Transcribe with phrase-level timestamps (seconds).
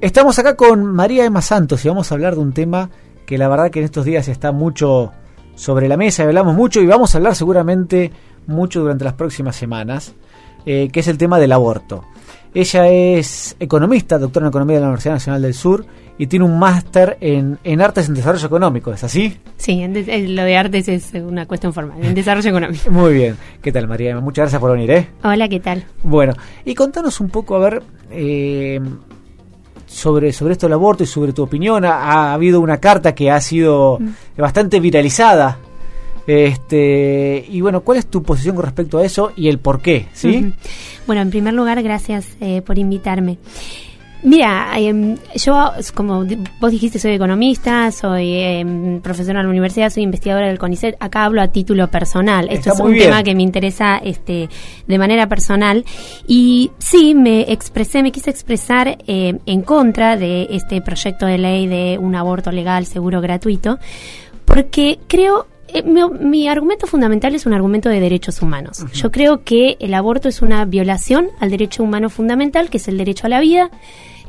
[0.00, 2.90] Estamos acá con María Emma Santos y vamos a hablar de un tema
[3.26, 5.12] que la verdad que en estos días está mucho
[5.54, 8.10] sobre la mesa y hablamos mucho y vamos a hablar seguramente
[8.46, 10.14] mucho durante las próximas semanas,
[10.64, 12.04] eh, que es el tema del aborto.
[12.54, 15.84] Ella es economista, doctora en Economía de la Universidad Nacional del Sur
[16.18, 19.38] y tiene un máster en, en Artes en Desarrollo Económico, ¿es así?
[19.56, 22.90] Sí, en de- eh, lo de artes es una cuestión formal, en desarrollo económico.
[22.90, 23.36] Muy bien.
[23.62, 24.20] ¿Qué tal, María Emma?
[24.22, 25.08] Muchas gracias por venir, ¿eh?
[25.22, 25.84] Hola, ¿qué tal?
[26.02, 26.32] Bueno,
[26.64, 28.80] y contanos un poco, a ver, eh,
[29.90, 31.84] sobre, sobre esto del aborto y sobre tu opinión.
[31.84, 33.98] Ha, ha habido una carta que ha sido
[34.36, 35.58] bastante viralizada.
[36.26, 40.06] Este, y bueno, ¿cuál es tu posición con respecto a eso y el por qué?
[40.12, 40.52] ¿Sí?
[41.06, 43.38] Bueno, en primer lugar, gracias eh, por invitarme.
[44.22, 46.26] Mira, em, yo, como
[46.60, 50.96] vos dijiste, soy economista, soy em, profesora en la universidad, soy investigadora del CONICET.
[51.00, 52.48] Acá hablo a título personal.
[52.50, 53.06] Esto es un bien.
[53.06, 54.48] tema que me interesa este,
[54.86, 55.84] de manera personal.
[56.26, 61.66] Y sí, me expresé, me quise expresar eh, en contra de este proyecto de ley
[61.66, 63.78] de un aborto legal, seguro, gratuito,
[64.44, 68.84] porque creo eh, mi, mi argumento fundamental es un argumento de derechos humanos.
[68.92, 72.98] Yo creo que el aborto es una violación al derecho humano fundamental, que es el
[72.98, 73.70] derecho a la vida.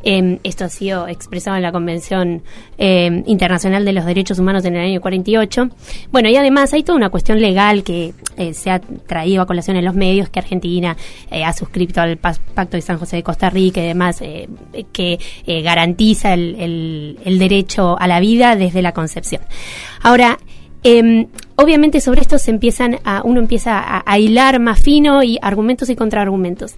[0.04, 2.44] Eh, esto ha sido expresado en la Convención
[2.78, 5.70] eh, Internacional de los Derechos Humanos en el año 48.
[6.12, 9.78] Bueno, y además hay toda una cuestión legal que eh, se ha traído a colación
[9.78, 10.96] en los medios, que Argentina
[11.30, 14.48] eh, ha suscrito al Pacto de San José de Costa Rica y demás, eh,
[14.92, 19.42] que eh, garantiza el derecho a la vida desde la concepción.
[20.02, 20.38] Ahora,
[20.84, 21.28] eh,
[21.58, 25.90] obviamente sobre esto se empiezan a, uno empieza a, a hilar más fino y argumentos
[25.90, 26.76] y contraargumentos.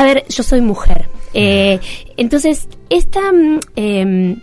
[0.00, 1.08] A ver, yo soy mujer.
[1.34, 1.78] Eh,
[2.16, 4.36] entonces, esta mm, em,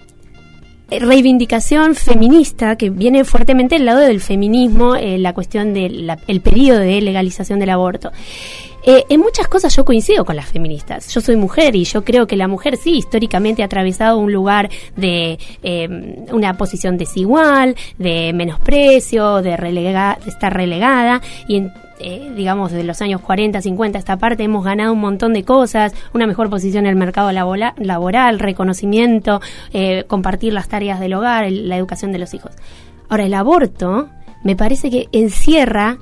[0.90, 6.80] reivindicación feminista que viene fuertemente del lado del feminismo, eh, la cuestión del el periodo
[6.80, 8.12] de legalización del aborto.
[8.90, 11.14] Eh, en muchas cosas yo coincido con las feministas.
[11.14, 14.70] Yo soy mujer y yo creo que la mujer sí históricamente ha atravesado un lugar
[14.96, 22.32] de eh, una posición desigual, de menosprecio, de, relega- de estar relegada y en, eh,
[22.36, 25.94] digamos, de los años 40, 50 a esta parte hemos ganado un montón de cosas,
[26.14, 29.42] una mejor posición en el mercado labola- laboral, reconocimiento,
[29.74, 32.52] eh, compartir las tareas del hogar, la educación de los hijos.
[33.10, 34.10] Ahora, el aborto
[34.44, 35.98] me parece que encierra,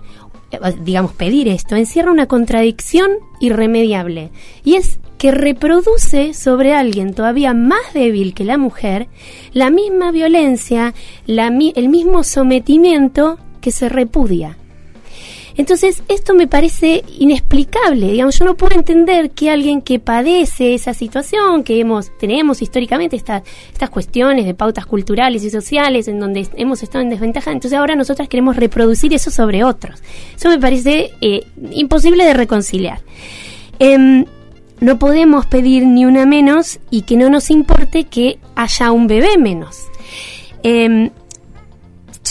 [0.52, 4.32] eh, digamos, pedir esto, encierra una contradicción irremediable.
[4.64, 9.08] Y es que reproduce sobre alguien todavía más débil que la mujer
[9.54, 10.94] la misma violencia,
[11.26, 14.58] el mismo sometimiento que se repudia.
[15.58, 18.12] Entonces, esto me parece inexplicable.
[18.12, 23.16] Digamos, yo no puedo entender que alguien que padece esa situación, que hemos, tenemos históricamente
[23.16, 27.78] estas, estas cuestiones de pautas culturales y sociales en donde hemos estado en desventaja, entonces
[27.78, 30.02] ahora nosotras queremos reproducir eso sobre otros.
[30.36, 33.00] Eso me parece eh, imposible de reconciliar.
[33.80, 34.26] Em,
[34.80, 39.38] no podemos pedir ni una menos y que no nos importe que haya un bebé
[39.38, 39.78] menos.
[40.64, 41.12] Em,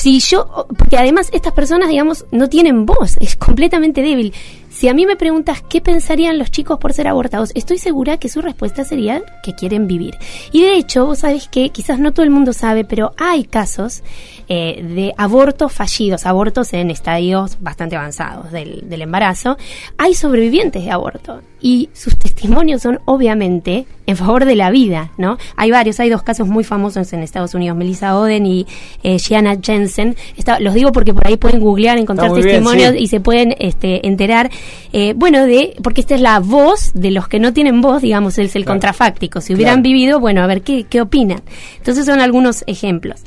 [0.05, 4.35] si yo, porque además estas personas, digamos, no tienen voz, es completamente débil.
[4.75, 8.29] Si a mí me preguntas qué pensarían los chicos por ser abortados, estoy segura que
[8.29, 10.17] su respuesta sería que quieren vivir.
[10.51, 14.03] Y de hecho, vos sabés que quizás no todo el mundo sabe, pero hay casos
[14.49, 19.57] eh, de abortos fallidos, abortos en estadios bastante avanzados del, del embarazo.
[19.97, 25.39] Hay sobrevivientes de aborto y sus testimonios son obviamente en favor de la vida, ¿no?
[25.57, 28.67] Hay varios, hay dos casos muy famosos en Estados Unidos, Melissa Oden y
[29.03, 30.15] eh, Gianna Jensen.
[30.37, 32.99] Está- los digo porque por ahí pueden googlear, encontrar bien, testimonios sí.
[32.99, 34.51] y se pueden este, enterar,
[34.93, 38.39] eh, bueno, de, porque esta es la voz de los que no tienen voz, digamos,
[38.39, 38.75] es el Claro.
[38.75, 39.41] contrafáctico.
[39.41, 39.83] Si hubieran Claro.
[39.83, 41.43] vivido, bueno, a ver qué, qué opinan.
[41.79, 43.21] Entonces son algunos ejemplos.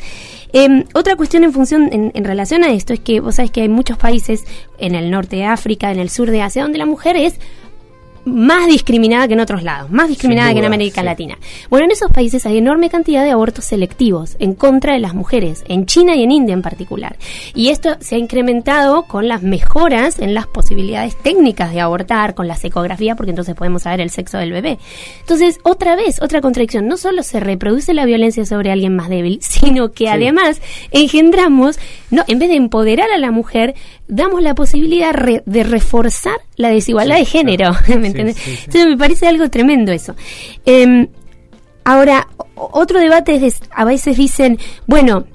[0.54, 3.62] Eh, otra cuestión en función, en, en relación a esto, es que vos sabés que
[3.62, 4.44] hay muchos países
[4.80, 7.36] en el norte de África, en el sur de Asia, donde la mujer es
[8.28, 11.06] más discriminada que en otros lados, más discriminada que en América sí.
[11.06, 11.38] Latina.
[11.70, 15.64] Bueno, en esos países hay enorme cantidad de abortos selectivos en contra de las mujeres,
[15.68, 17.18] en China y en India en particular.
[17.56, 22.48] Y esto se ha incrementado con las mejoras en las posibilidades técnicas de abortar, con
[22.48, 24.78] la ecografía, porque entonces podemos saber el sexo del bebé.
[25.22, 29.40] Entonces, otra vez, otra contradicción, no solo se reproduce la violencia sobre alguien más débil,
[29.42, 30.08] sino que Sí.
[30.08, 30.62] además
[30.92, 31.80] engendramos,
[32.12, 33.76] no, en vez de empoderar a la mujer,
[34.08, 37.72] damos la posibilidad re- de reforzar la desigualdad Sí, de género.
[37.86, 38.02] claro.
[38.02, 38.52] ¿me sí, sí.
[38.66, 40.16] Entonces me parece algo tremendo eso.
[40.66, 41.08] Em,
[41.84, 45.26] ahora, otro debate es, de- a veces dicen, bueno,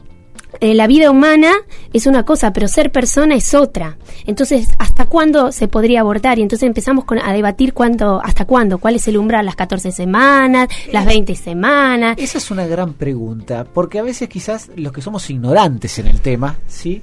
[0.61, 1.51] eh, la vida humana
[1.93, 3.97] es una cosa, pero ser persona es otra.
[4.27, 6.39] Entonces, ¿hasta cuándo se podría abortar?
[6.39, 9.91] Y entonces empezamos con, a debatir cuánto, hasta cuándo, cuál es el umbral, las 14
[9.93, 12.17] semanas, las 20 semanas.
[12.19, 16.21] Esa es una gran pregunta, porque a veces quizás los que somos ignorantes en el
[16.21, 17.03] tema, ¿sí?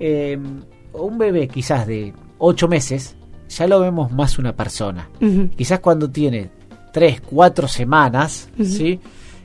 [0.00, 0.38] Eh,
[1.00, 3.16] un bebé quizás de 8 meses,
[3.48, 5.08] ya lo vemos más una persona.
[5.56, 6.50] Quizás cuando tiene
[6.92, 9.00] tres, cuatro semanas, ¿sí?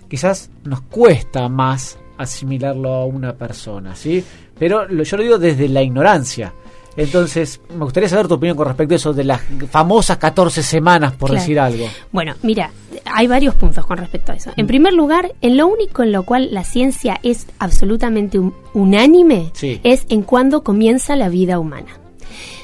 [0.07, 4.23] Quizás nos cuesta más asimilarlo a una persona, ¿sí?
[4.57, 6.53] Pero lo, yo lo digo desde la ignorancia.
[6.95, 11.13] Entonces, me gustaría saber tu opinión con respecto a eso de las famosas 14 semanas,
[11.13, 11.87] por decir algo.
[12.11, 12.71] Bueno, mira,
[13.05, 14.51] hay varios puntos con respecto a eso.
[14.57, 18.39] En primer lugar, en lo único en lo cual la ciencia es absolutamente
[18.73, 19.51] unánime
[19.83, 21.99] es en cuándo comienza la vida humana.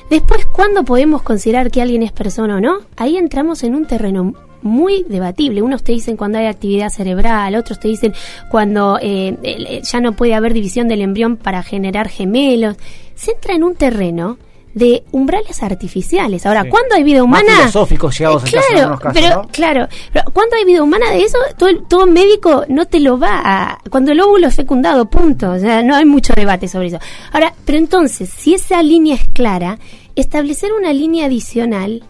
[0.09, 2.79] Después, ¿cuándo podemos considerar que alguien es persona o no?
[2.97, 5.61] Ahí entramos en un terreno muy debatible.
[5.61, 8.13] Unos te dicen cuando hay actividad cerebral, otros te dicen
[8.49, 12.77] cuando eh, ya no puede haber división del embrión para generar gemelos.
[13.15, 14.37] Se entra en un terreno
[14.73, 16.45] de umbrales artificiales.
[16.45, 17.51] Ahora, ¿cuándo hay vida humana?
[17.57, 21.37] filosóficos claro, pero claro, pero ¿cuándo hay vida humana de eso?
[21.57, 25.51] Todo, todo médico no te lo va a cuando el óvulo es fecundado, punto.
[25.51, 26.99] O sea, no hay mucho debate sobre eso.
[27.31, 29.79] Ahora, pero entonces, si esa línea es clara,
[30.15, 32.03] establecer una línea adicional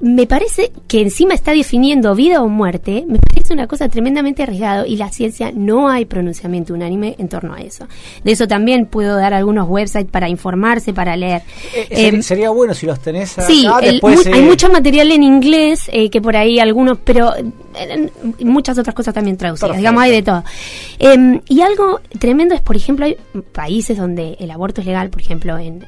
[0.00, 4.84] me parece que encima está definiendo vida o muerte, me parece una cosa tremendamente arriesgado
[4.84, 7.86] y la ciencia no hay pronunciamiento unánime en torno a eso.
[8.22, 11.42] De eso también puedo dar algunos websites para informarse, para leer.
[11.74, 15.90] Eh, eh, sería bueno si los tenés acá, Sí, hay eh, mucho material en inglés
[16.10, 17.32] que por ahí algunos, pero
[18.40, 20.44] muchas otras cosas también traducidas, digamos, hay de todo.
[20.98, 23.16] Em, y algo tremendo es, por ejemplo, hay
[23.52, 25.86] países donde el aborto es legal, por ejemplo, en,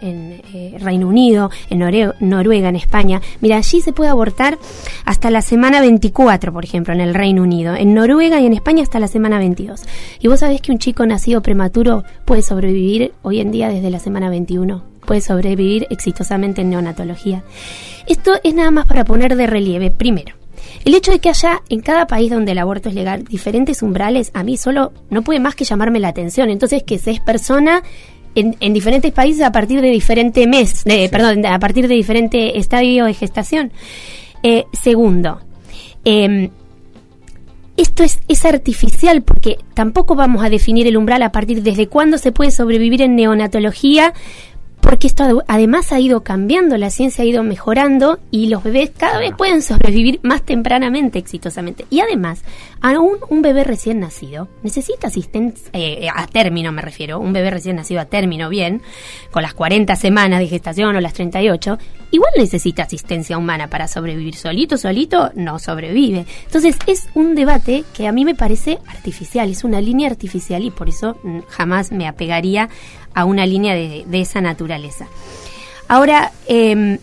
[0.81, 1.79] Reino Unido, en
[2.21, 3.21] Noruega, en España.
[3.41, 4.61] Mira, allí se puede abortar
[5.05, 7.75] hasta la semana 24, por ejemplo, en el Reino Unido.
[7.75, 9.83] En Noruega y en España hasta la semana 22.
[10.21, 13.99] Y vos sabés que un chico nacido prematuro puede sobrevivir hoy en día desde la
[13.99, 14.85] semana 21.
[15.05, 17.43] Puede sobrevivir exitosamente en neonatología.
[18.07, 20.37] Esto es nada más para poner de relieve, primero,
[20.85, 24.31] el hecho de que haya en cada país donde el aborto es legal diferentes umbrales,
[24.33, 26.51] a mí solo no puede más que llamarme la atención.
[26.51, 27.83] Entonces, que se es persona
[28.35, 33.15] en, diferentes países a partir de diferente mes, perdón, a partir de diferente estadio de
[33.15, 33.73] gestación.
[34.43, 35.41] Eh, segundo,
[36.05, 36.51] em,
[37.77, 42.19] esto es, es artificial porque tampoco vamos a definir el umbral a partir desde cuándo
[42.19, 44.15] se puede sobrevivir en neonatología
[44.81, 49.19] porque esto además ha ido cambiando, la ciencia ha ido mejorando y los bebés cada
[49.19, 51.85] vez pueden sobrevivir más tempranamente exitosamente.
[51.91, 52.43] Y además,
[52.81, 57.77] aún un bebé recién nacido necesita asistencia, eh, a término me refiero, un bebé recién
[57.77, 58.83] nacido a término bien,
[59.31, 61.79] con las 40 semanas de gestación o las 38,
[62.11, 64.35] igual necesita asistencia humana para sobrevivir.
[64.35, 66.27] Solito, solito, no sobrevive.
[66.45, 70.71] Entonces es un debate que a mí me parece artificial, es una línea artificial y
[70.71, 72.69] por eso mm, jamás me apegaría
[73.15, 75.07] a una línea de, esa naturaleza.
[75.89, 76.99] Ahora, em,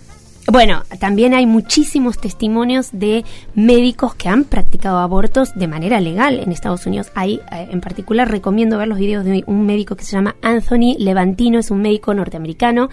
[0.47, 3.25] bueno, también hay muchísimos testimonios de
[3.55, 7.11] médicos que han practicado abortos de manera legal en Estados Unidos.
[7.15, 10.97] Hay, eh, en particular, recomiendo ver los videos de un médico que se llama Anthony
[10.99, 12.89] Levantino, es un médico norteamericano,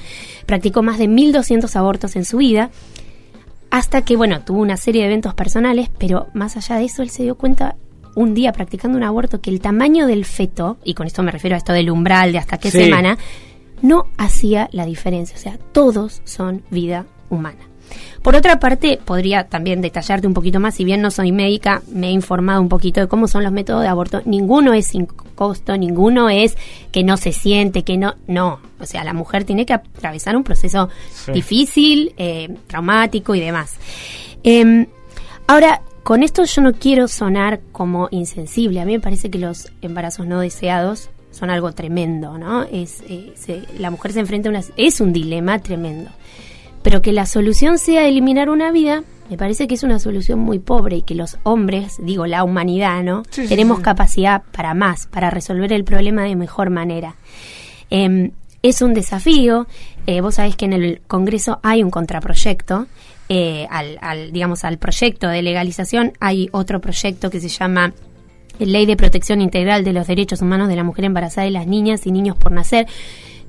[0.47, 2.71] practicó más de 1.200 abortos en su vida,
[3.71, 7.11] hasta que, bueno, tuvo una serie de eventos personales, pero más allá de eso, él
[7.11, 7.77] se dio cuenta
[8.15, 11.55] un día practicando un aborto que el tamaño del feto, y con esto me refiero
[11.55, 13.19] a esto del umbral de hasta qué semana,
[13.83, 15.37] no hacía la diferencia.
[15.37, 17.59] O sea, todos son vida humana.
[18.23, 22.09] Por otra parte, podría también detallarte un poquito más, si bien no soy médica, me
[22.09, 24.23] he informado un poquito de cómo son los métodos de aborto.
[24.25, 26.57] Ninguno es sin costo, ninguno es
[26.93, 28.61] que no se siente, que no, no.
[28.81, 30.89] O sea, la mujer tiene que atravesar un proceso
[31.35, 33.77] difícil, eh, traumático y demás.
[34.45, 34.87] Em,
[35.49, 38.81] ahora, con esto yo no quiero sonar como insensible.
[38.81, 42.63] A mí me parece que los embarazos no deseados son algo tremendo, ¿no?
[42.65, 44.63] Es, eh, la mujer se enfrenta a una...
[44.77, 46.11] Es un dilema tremendo.
[46.83, 50.59] Pero que la solución sea eliminar una vida, me parece que es una solución muy
[50.59, 53.23] pobre y que los hombres, digo la humanidad, ¿no?
[53.49, 57.17] Tenemos capacidad para más, para resolver el problema de mejor manera.
[57.89, 59.67] Em, es un desafío.
[60.07, 62.87] Eh, vos sabés que en el Congreso hay un contraproyecto
[63.29, 67.95] eh, al, digamos, al proyecto de legalización, hay otro proyecto que se llama
[68.59, 72.07] Ley de Protección Integral de los Derechos Humanos de la Mujer Embarazada y las Niñas
[72.07, 72.87] y Niños por Nacer.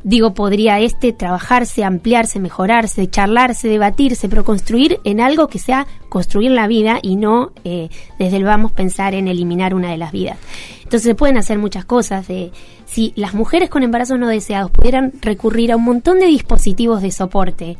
[0.03, 6.51] Digo, podría este trabajarse, ampliarse, mejorarse, charlarse, debatirse, pero construir en algo que sea construir
[6.51, 10.38] la vida y no eh, desde el vamos pensar en eliminar una de las vidas.
[10.83, 12.27] Entonces se pueden hacer muchas cosas.
[12.27, 12.51] De,
[12.86, 17.10] si las mujeres con embarazos no deseados pudieran recurrir a un montón de dispositivos de
[17.10, 17.77] soporte,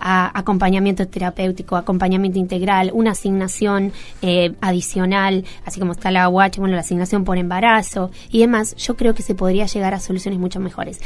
[0.00, 6.74] a acompañamiento terapéutico, acompañamiento integral, una asignación eh, adicional, así como está la UH, bueno,
[6.74, 10.58] la asignación por embarazo y demás, yo creo que se podría llegar a soluciones mucho
[10.60, 11.00] mejores.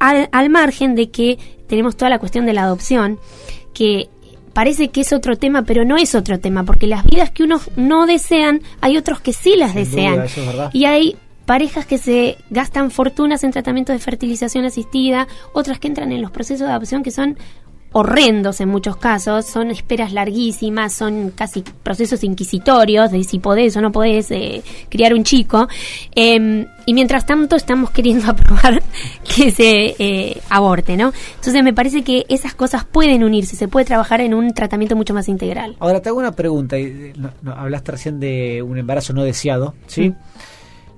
[0.00, 1.38] Al, al margen de que
[1.68, 3.20] tenemos toda la cuestión de la adopción,
[3.72, 4.08] que
[4.52, 7.70] parece que es otro tema, pero no es otro tema, porque las vidas que unos
[7.76, 10.24] no desean, hay otros que sí las desean.
[10.72, 11.16] y hay
[11.46, 16.30] parejas que se gastan fortunas en tratamientos de fertilización asistida, otras que entran en los
[16.30, 17.36] procesos de adopción que son
[17.92, 23.80] horrendos en muchos casos, son esperas larguísimas, son casi procesos inquisitorios de si podés o
[23.80, 25.68] no podés eh, criar un chico.
[26.14, 28.82] Em, y mientras tanto estamos queriendo aprobar
[29.24, 31.12] que se eh, aborte, ¿no?
[31.36, 35.14] Entonces me parece que esas cosas pueden unirse, se puede trabajar en un tratamiento mucho
[35.14, 35.76] más integral.
[35.80, 36.76] Ahora te hago una pregunta,
[37.16, 40.10] no, hablaste recién de un embarazo no deseado, ¿sí?
[40.10, 40.16] Mm.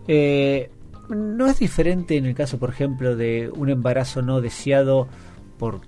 [0.09, 0.71] Eh,
[1.09, 5.09] ¿No es diferente en el caso, por ejemplo, de un embarazo no deseado
[5.59, 5.81] por...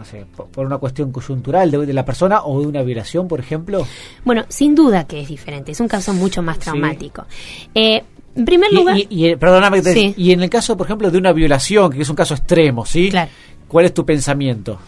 [0.00, 3.86] No sé, por, una cuestión coyuntural de, la persona o de una violación, por ejemplo?
[4.24, 7.26] Bueno, sin duda que es diferente, es un caso mucho más traumático.
[7.74, 8.02] Eh,
[8.34, 8.96] en primer lugar...
[8.96, 9.82] Y, y, perdóname,
[10.16, 13.10] y en el caso, por ejemplo, de una violación, que es un caso extremo, ¿sí?
[13.10, 13.30] Claro.
[13.68, 14.78] ¿Cuál es tu pensamiento?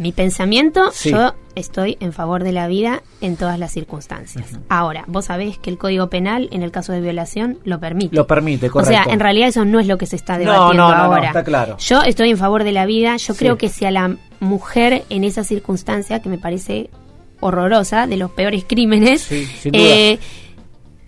[0.00, 4.58] Mi pensamiento, yo estoy en favor de la vida en todas las circunstancias.
[4.70, 8.16] Ahora, vos sabés que el Código Penal, en el caso de violación, lo permite.
[8.16, 8.98] Lo permite, correcto.
[8.98, 11.20] O sea, en realidad eso no es lo que se está debatiendo no, no, ahora.
[11.20, 11.76] No, está claro.
[11.76, 13.18] Yo estoy en favor de la vida.
[13.18, 16.88] Yo creo que si a la mujer en esa circunstancia, que me parece
[17.40, 20.18] horrorosa, de los peores crímenes, eh,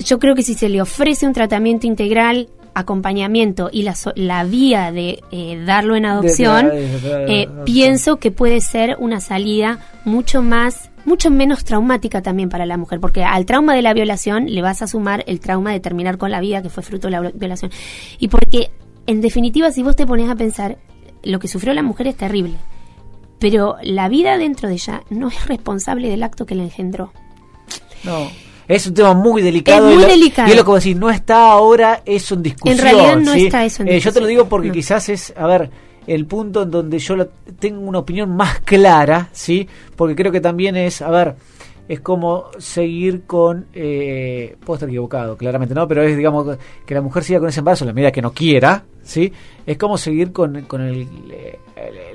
[0.00, 4.92] yo creo que si se le ofrece un tratamiento integral, acompañamiento y la, la vía
[4.92, 11.30] de eh, darlo en adopción, eh, pienso que puede ser una salida mucho más mucho
[11.30, 14.86] menos traumática también para la mujer, porque al trauma de la violación le vas a
[14.86, 17.72] sumar el trauma de terminar con la vida que fue fruto de la violación.
[18.20, 18.70] Y porque,
[19.08, 20.78] en definitiva, si vos te pones a pensar,
[21.24, 22.54] lo que sufrió la mujer es terrible,
[23.40, 27.12] pero la vida dentro de ella no es responsable del acto que la engendró.
[28.04, 28.28] No.
[28.68, 29.88] Es un tema muy delicado.
[29.88, 30.48] Es muy delicado.
[30.48, 32.78] Y es lo que decir, no está ahora eso en discusión.
[32.78, 34.00] En realidad no está eso en discusión.
[34.00, 35.70] yo te lo digo porque quizás es, a ver,
[36.06, 37.26] el punto en donde yo
[37.58, 39.68] tengo una opinión más clara, ¿sí?
[39.96, 41.36] Porque creo que también es, a ver,
[41.88, 47.02] es como seguir con, eh, puedo estar equivocado, claramente no, pero es, digamos, que la
[47.02, 49.32] mujer siga con ese embarazo en la medida que no quiera, ¿sí?
[49.66, 51.06] Es como seguir con, con el,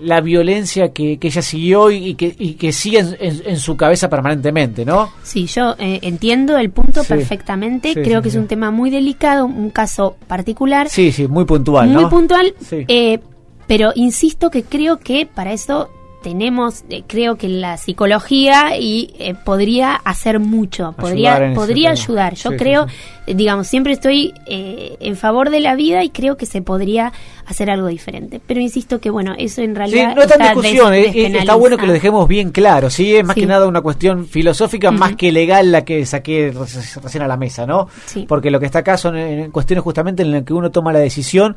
[0.02, 4.86] la violencia que, que, ella siguió y, que, y que sigue en, su cabeza permanentemente,
[4.86, 5.12] ¿no?
[5.24, 9.70] Sí, yo eh, entiendo el punto perfectamente, creo que es un tema muy delicado, un
[9.70, 10.90] caso particular.
[10.90, 13.20] Sí, sí, muy puntual, Muy puntual, eh,
[13.68, 15.90] pero insisto que creo que para eso
[16.28, 22.34] tenemos, eh, creo que la psicología y eh, podría hacer mucho, podría, podría ayudar.
[22.34, 22.86] Yo creo,
[23.28, 27.14] eh, digamos, siempre estoy en favor de la vida y creo que se podría
[27.46, 28.42] hacer algo diferente.
[28.46, 30.16] Pero insisto que, bueno, eso en realidad.
[30.16, 33.16] no está, en discusión, está bueno que lo dejemos bien claro, ¿sí?
[33.16, 36.54] Es más que nada una cuestión filosófica más que legal la que saqué
[37.02, 37.88] recién a la mesa, ¿no?
[38.28, 41.56] Porque lo que está acá son cuestiones justamente en las que uno toma la decisión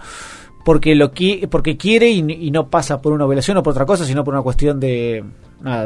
[0.64, 1.12] porque lo
[1.50, 4.42] porque quiere y, no pasa por una violación o por otra cosa, sino por una
[4.42, 5.24] cuestión de,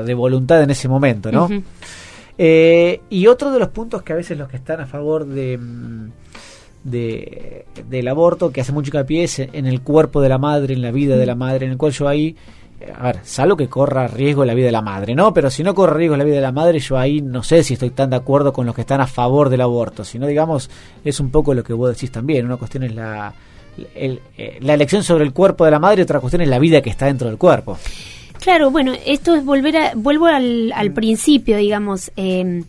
[0.04, 1.48] de voluntad en ese momento, ¿no?
[2.36, 5.56] Eh, y otro de los puntos que a veces los que están a favor de,
[5.56, 6.10] mm,
[6.82, 10.82] de del aborto, que hace mucho hincapié es en el cuerpo de la madre, en
[10.82, 12.36] la vida de la madre, en el cual yo ahí,
[12.98, 15.32] a ver, salvo que corra riesgo la vida de la madre, ¿no?
[15.32, 17.74] Pero si no corre riesgo la vida de la madre, yo ahí no sé si
[17.74, 20.68] estoy tan de acuerdo con los que están a favor del aborto, sino digamos,
[21.04, 23.32] es un poco lo que vos decís también, una cuestión es la
[23.94, 26.90] eh, la elección sobre el cuerpo de la madre, otra cuestión es la vida que
[26.90, 27.78] está dentro del cuerpo.
[28.40, 32.64] Claro, bueno, esto es volver a, vuelvo al, al principio, digamos, em,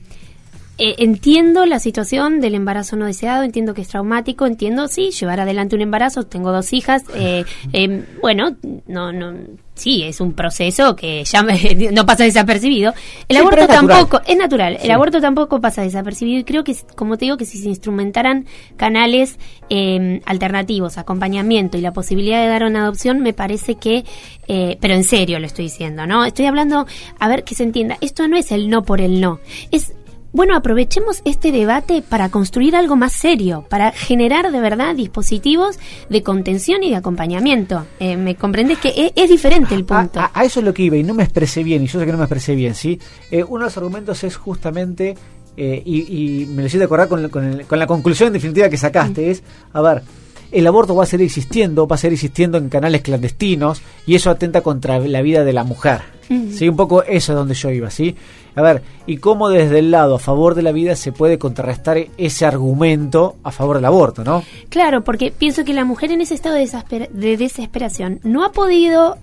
[0.78, 5.40] eh, entiendo la situación del embarazo no deseado, entiendo que es traumático, entiendo, sí, llevar
[5.40, 8.56] adelante un embarazo, tengo dos hijas, eh, em, bueno,
[8.88, 9.34] no, no,
[9.74, 11.44] sí, es un proceso que ya
[11.94, 12.94] no pasa desapercibido.
[13.30, 17.26] El aborto tampoco, es natural, el aborto tampoco pasa desapercibido y creo que, como te
[17.26, 19.40] digo, que si se instrumentaran canales
[19.70, 24.04] eh, alternativos, acompañamiento y la posibilidad de dar una adopción, me parece que,
[24.50, 26.26] eh, pero en serio lo estoy diciendo, ¿no?
[26.26, 26.86] Estoy hablando,
[27.18, 29.40] a ver que se entienda, esto no es el no por el no,
[29.72, 29.95] es
[30.36, 36.24] bueno, aprovechemos este debate para construir algo más serio, para generar de verdad dispositivos de
[36.24, 37.86] contención y de acompañamiento.
[38.02, 40.20] Eh, ¿Me comprendes que es, diferente el punto?
[40.20, 42.12] A, eso es lo que iba y no me expresé bien, y yo sé que
[42.12, 43.00] no me expresé bien, ¿sí?
[43.32, 45.16] Eh, uno de los argumentos es justamente,
[45.56, 49.32] eh, y, me lo hice acordar con, con, con, la conclusión definitiva que sacaste, mm.
[49.32, 50.04] es, a ver,
[50.52, 54.30] el aborto va a seguir existiendo, va a seguir existiendo en canales clandestinos y eso
[54.30, 56.02] atenta contra la vida de la mujer.
[56.28, 58.16] Sí, un poco eso es donde yo iba, ¿sí?
[58.56, 61.98] A ver, y cómo desde el lado a favor de la vida se puede contrarrestar
[62.18, 64.44] ese argumento a favor del aborto, ¿no?
[64.70, 69.18] Claro, porque pienso que la mujer en ese estado de desesperación no ha podido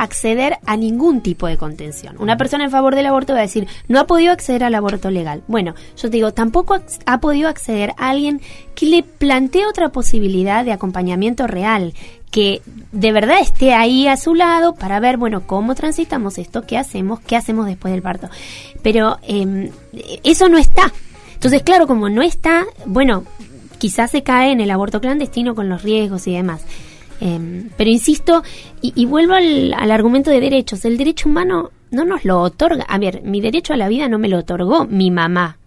[0.00, 2.16] acceder a ningún tipo de contención.
[2.18, 5.10] Una persona en favor del aborto va a decir, no ha podido acceder al aborto
[5.10, 5.42] legal.
[5.46, 8.40] Bueno, yo te digo, tampoco ha podido acceder a alguien
[8.74, 11.92] que le plantee otra posibilidad de acompañamiento real,
[12.30, 16.78] que de verdad esté ahí a su lado para ver, bueno, cómo transitamos esto, qué
[16.78, 18.28] hacemos, qué hacemos después del parto.
[18.82, 19.72] Pero eh,
[20.22, 20.92] eso no está.
[21.34, 23.24] Entonces, claro, como no está, bueno,
[23.78, 26.62] quizás se cae en el aborto clandestino con los riesgos y demás.
[27.20, 28.42] Em, pero insisto,
[28.80, 32.98] y, vuelvo al, al, argumento de derechos, el derecho humano no nos lo otorga, a
[32.98, 35.58] ver, mi derecho a la vida no me lo otorgó mi mamá,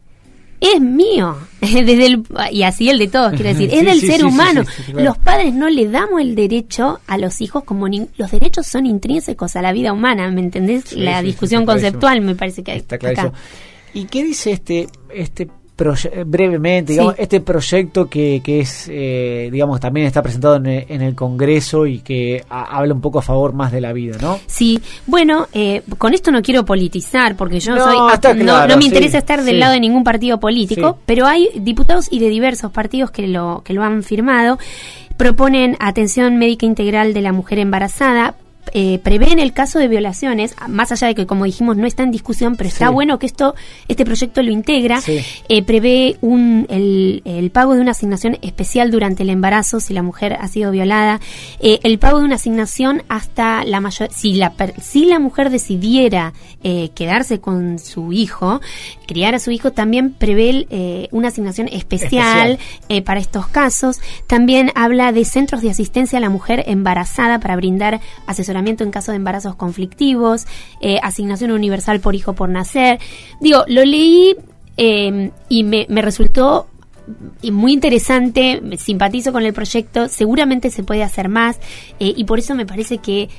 [0.63, 4.63] es mío, desde el, y así el de todos, quiero decir, es del ser humano.
[4.93, 9.55] Los padres no le damos el derecho a los hijos como los derechos son intrínsecos
[9.55, 10.93] a la vida humana, ¿me entendés?
[10.93, 12.77] la discusión conceptual me parece que hay.
[12.79, 13.33] Está claro.
[13.93, 20.05] ¿Y qué dice este este brevemente, digamos, este proyecto que, que es, eh, digamos, también
[20.05, 23.93] está presentado en el, Congreso y que habla un poco a favor más de la
[23.93, 24.39] vida, ¿no?
[24.47, 28.85] Sí, bueno, eh, con esto no quiero politizar porque yo no, soy, no, no, me
[28.85, 33.11] interesa estar del lado de ningún partido político, pero hay diputados y de diversos partidos
[33.11, 34.57] que lo, que lo han firmado.
[35.17, 38.35] Proponen atención médica integral de la mujer embarazada,
[38.71, 42.03] eh, prevé en el caso de violaciones, más allá de que como dijimos no está
[42.03, 43.55] en discusión, pero está bueno que esto,
[43.87, 49.23] este proyecto lo integra, eh, prevé un, el, el, pago de una asignación especial durante
[49.23, 51.19] el embarazo si la mujer ha sido violada,
[51.59, 56.33] eh, el pago de una asignación hasta la mayor, si la, si la mujer decidiera
[56.63, 58.61] eh, quedarse con su hijo,
[59.07, 60.67] criar a su hijo, también prevé
[61.11, 63.03] una asignación especial, especial.
[63.03, 68.01] para estos casos, también habla de centros de asistencia a la mujer embarazada para brindar
[68.55, 70.45] en caso de embarazos conflictivos,
[70.81, 72.99] eh, asignación universal por hijo por nacer.
[73.39, 74.35] Digo, lo leí
[74.77, 76.67] em, y me, resultó
[77.51, 81.57] muy interesante, simpatizo con el proyecto, seguramente se puede hacer más
[81.99, 83.29] eh, y por eso me parece que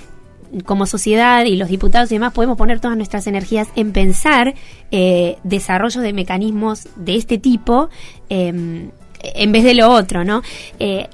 [0.66, 4.54] como sociedad y los diputados y demás podemos poner todas nuestras energías en pensar
[4.92, 7.88] eh, desarrollo de mecanismos de este tipo
[8.28, 8.90] em,
[9.20, 10.42] en vez de lo otro, ¿no?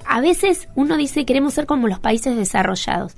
[0.05, 3.15] a veces uno dice queremos ser como los países desarrollados.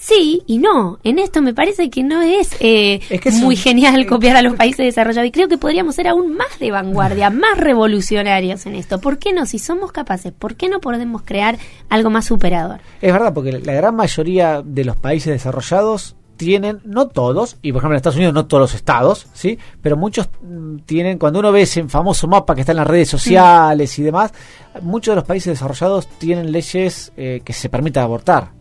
[0.00, 0.98] Sí y no.
[1.04, 3.00] En esto me parece que no es, eh,
[3.42, 6.70] muy genial copiar a los países desarrollados y creo que podríamos ser aún más de
[6.70, 8.98] vanguardia, más revolucionarios en esto.
[8.98, 9.44] ¿Por qué no?
[9.44, 11.58] Si somos capaces, ¿por qué no podemos crear
[11.90, 12.80] algo más superador?
[13.02, 17.80] Es verdad, porque la gran mayoría de los países desarrollados tienen, no todos, y por
[17.80, 19.58] ejemplo en Estados Unidos no todos los estados, ¿sí?
[19.82, 23.10] Pero muchos mm, tienen, cuando uno ve ese famoso mapa que está en las redes
[23.10, 24.32] sociales y demás,
[24.80, 28.52] muchos de los países desarrollados tienen leyes eh, que se permita abortar.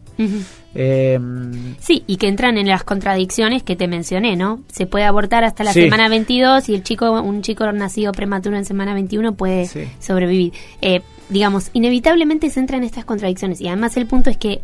[0.75, 4.61] Em, sí, y que entran en las contradicciones que te mencioné, ¿no?
[4.71, 8.65] Se puede abortar hasta la semana 22 y el chico, un chico nacido prematuro en
[8.65, 10.53] semana 21 puede sobrevivir.
[10.81, 14.61] Eh, digamos, inevitablemente se entran en estas contradicciones y además el punto es que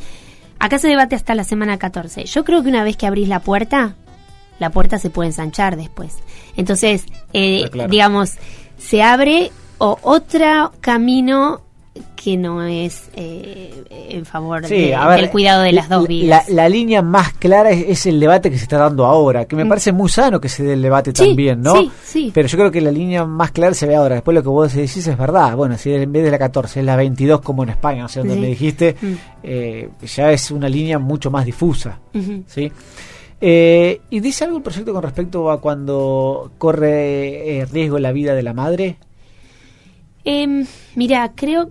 [0.59, 2.25] acá se debate hasta la semana 14.
[2.25, 3.95] Yo creo que una vez que abrís la puerta,
[4.59, 6.17] la puerta se puede ensanchar después.
[6.55, 8.33] Entonces, eh, digamos,
[8.77, 11.61] se abre o otro camino
[12.15, 13.71] que no es eh,
[14.09, 16.49] en favor del cuidado de las dos vidas.
[16.49, 19.69] La, línea más clara es, el debate que se está dando ahora, que me mm.
[19.69, 21.75] parece muy sano que se dé el debate también, ¿no?
[21.75, 22.31] Sí, sí.
[22.33, 24.15] Pero yo creo que la línea más clara se ve ahora.
[24.15, 25.55] Después lo que vos decís es verdad.
[25.55, 28.23] Bueno, si en vez de la 14 es la 22 como en España, o sea,
[28.23, 29.13] donde me dijiste, mm.
[29.43, 31.99] eh, ya es una línea mucho más difusa,
[32.47, 32.71] ¿sí?
[33.39, 38.43] Eh, ¿Y dice algo el proyecto con respecto a cuando corre riesgo la vida de
[38.43, 38.97] la madre?
[40.23, 41.69] Em, mira, creo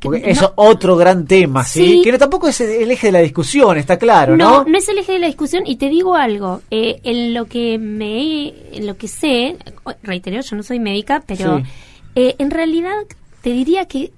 [0.00, 2.00] porque eso es otro gran tema, ¿sí?
[2.02, 4.62] Que tampoco es el eje de la discusión, está claro, ¿no?
[4.62, 7.46] No, no es el eje de la discusión y te digo algo, eh, en lo
[7.46, 9.56] que me, en lo que sé,
[10.02, 11.62] reitero, yo no soy médica, pero
[12.14, 12.94] eh, en realidad
[13.42, 14.12] te diría que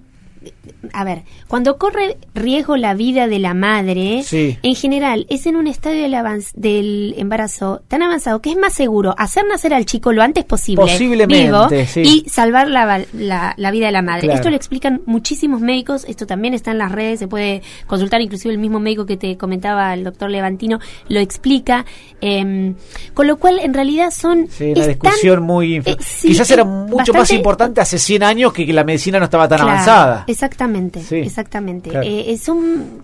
[0.93, 5.67] a ver, cuando corre riesgo la vida de la madre, en general es en un
[5.67, 6.17] estadio del,
[6.55, 11.27] del, embarazo tan avanzado que es más seguro hacer nacer al chico lo antes posible
[11.27, 14.33] vivo y salvar la, la, vida de la madre.
[14.33, 18.53] Esto lo explican muchísimos médicos, esto también está en las redes, se puede consultar, inclusive
[18.53, 20.79] el mismo médico que te comentaba, el doctor Levantino,
[21.09, 21.85] lo explica.
[22.21, 22.75] Em,
[23.15, 24.49] con lo cual, en realidad son...
[24.51, 25.77] Sí, una discusión muy...
[25.85, 29.49] Eh, quizás era mucho más importante hace 100 años que, que la medicina no estaba
[29.49, 30.25] tan avanzada.
[30.37, 31.91] Exactamente, exactamente.
[32.03, 33.03] Eh, son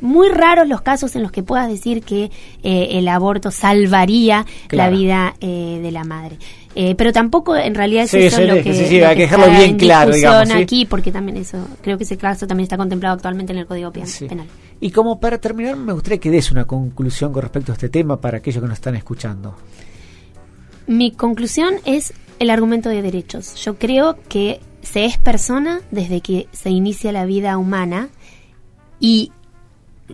[0.00, 2.30] muy raros los casos en los que puedas decir que
[2.62, 6.38] eh, el aborto salvaría la vida eh, de la madre.
[6.96, 10.50] pero tampoco en realidad es eso lo que, sí, hay que dejarlo bien claro digamos,
[10.52, 13.92] aquí porque también eso creo que ese caso también está contemplado actualmente en el Código
[13.92, 14.46] Penal.
[14.80, 18.18] Y como para terminar me gustaría que des una conclusión con respecto a este tema
[18.18, 19.54] para aquellos que nos están escuchando.
[20.86, 23.54] Mi conclusión es el argumento de derechos.
[23.56, 28.08] Yo creo que se es persona desde que se inicia la vida humana
[29.00, 29.32] y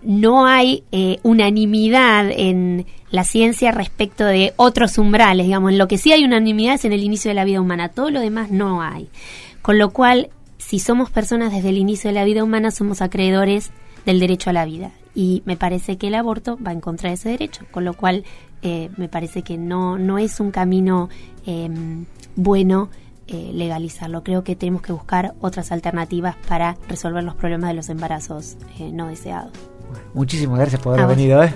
[0.02, 5.98] no hay eh, unanimidad en la ciencia respecto de otros umbrales, digamos, en lo que
[5.98, 8.80] sí hay unanimidad es en el inicio de la vida humana, todo lo demás no
[8.80, 9.08] hay.
[9.60, 13.70] Con lo cual, si somos personas desde el inicio de la vida humana, somos acreedores
[14.06, 14.92] del derecho a la vida.
[15.14, 18.24] Y me parece que el aborto va en contra de ese derecho, con lo cual
[18.62, 21.10] eh, me parece que no, no es un camino
[21.44, 22.88] em, bueno
[23.32, 24.22] eh, legalizarlo.
[24.22, 28.90] Creo que tenemos que buscar otras alternativas para resolver los problemas de los embarazos eh,
[28.92, 29.52] no deseados.
[30.14, 31.42] muchísimas gracias por haber venido.
[31.42, 31.52] ¿eh?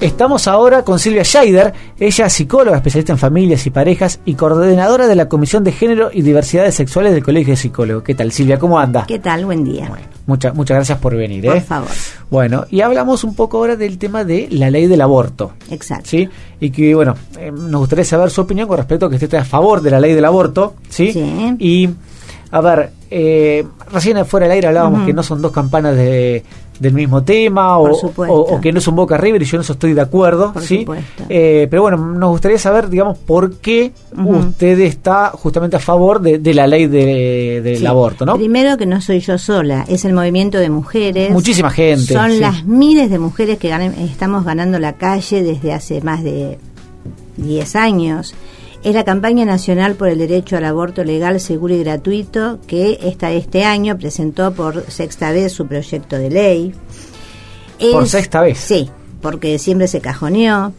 [0.00, 5.06] Estamos ahora con Silvia Scheider, ella es psicóloga, especialista en familias y parejas y coordinadora
[5.06, 8.02] de la Comisión de Género y Diversidades Sexuales del Colegio de Psicólogos.
[8.02, 8.58] ¿Qué tal, Silvia?
[8.58, 9.06] ¿Cómo anda?
[9.08, 9.46] ¿Qué tal?
[9.46, 9.90] Buen día.
[10.26, 11.46] muchas muchas gracias por venir.
[11.46, 11.50] ¿eh?
[11.50, 11.88] Por favor.
[12.30, 15.52] Bueno, y hablamos un poco ahora del tema de la ley del aborto.
[15.70, 16.10] Exacto.
[16.10, 16.28] ¿Sí?
[16.60, 19.40] Y que, bueno, eh, nos gustaría saber su opinión con respecto a que usted está
[19.40, 20.74] a favor de la ley del aborto.
[20.90, 21.10] ¿Sí?
[21.14, 21.56] Sí.
[21.58, 21.88] Y,
[22.50, 26.44] a ver, eh, recién fuera del aire hablábamos que no son dos campanas de
[26.78, 29.72] del mismo tema o, o, que no es un Boca River y yo en eso
[29.72, 30.86] estoy de acuerdo, ¿sí?
[31.28, 36.54] Eh, pero bueno, nos gustaría saber, digamos, por qué usted está justamente a favor de,
[36.54, 38.36] la ley del de, aborto, ¿no?
[38.36, 41.30] Primero que no soy yo sola, es el movimiento de mujeres.
[41.30, 42.12] Muchísima gente.
[42.14, 46.58] Son las miles de mujeres que estamos ganando la calle desde hace más de
[47.36, 48.34] 10 años
[48.86, 53.32] es la campaña nacional por el derecho al aborto legal, seguro y gratuito que esta,
[53.32, 56.72] este año presentó por sexta vez su proyecto de ley.
[57.90, 58.58] ¿Por sexta vez?
[58.58, 58.88] Sí,
[59.20, 60.72] porque siempre se cajoneó.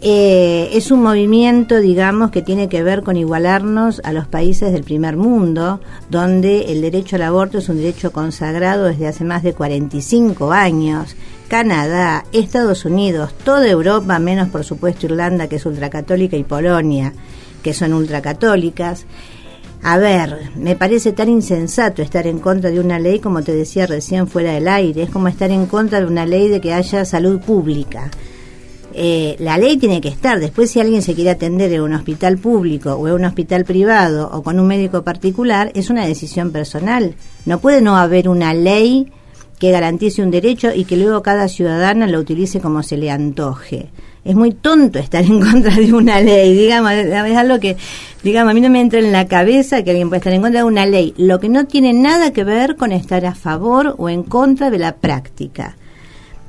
[0.00, 4.82] Eh, es un movimiento, digamos, que tiene que ver con igualarnos a los países del
[4.82, 9.52] primer mundo, donde el derecho al aborto es un derecho consagrado desde hace más de
[9.52, 11.14] 45 años.
[11.48, 17.12] Canadá, Estados Unidos, toda Europa, menos por supuesto Irlanda, que es ultracatólica, y Polonia,
[17.64, 19.06] que son ultracatólicas.
[19.82, 23.86] A ver, me parece tan insensato estar en contra de una ley, como te decía
[23.86, 27.04] recién fuera del aire, es como estar en contra de una ley de que haya
[27.04, 28.10] salud pública.
[28.92, 30.38] Eh, la ley tiene que estar.
[30.38, 34.30] Después, si alguien se quiere atender en un hospital público o en un hospital privado
[34.32, 37.16] o con un médico particular, es una decisión personal.
[37.44, 39.10] No puede no haber una ley
[39.58, 43.90] que garantice un derecho y que luego cada ciudadana lo utilice como se le antoje.
[44.24, 47.76] Es muy tonto estar en contra de una ley, digamos, es algo que,
[48.22, 50.60] digamos, a mí no me entra en la cabeza que alguien pueda estar en contra
[50.60, 54.08] de una ley, lo que no tiene nada que ver con estar a favor o
[54.08, 55.76] en contra de la práctica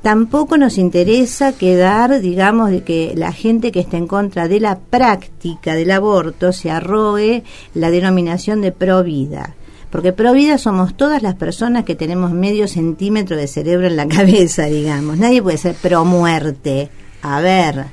[0.06, 4.78] tampoco nos interesa quedar, digamos, de que la gente que está en contra de la
[4.78, 7.42] práctica del aborto se arrogue
[7.74, 9.56] la denominación de pro vida.
[9.90, 14.06] Porque pro vida somos todas las personas que tenemos medio centímetro de cerebro en la
[14.16, 15.18] cabeza, digamos.
[15.18, 16.88] Nadie puede ser pro muerte.
[17.22, 17.86] A ver,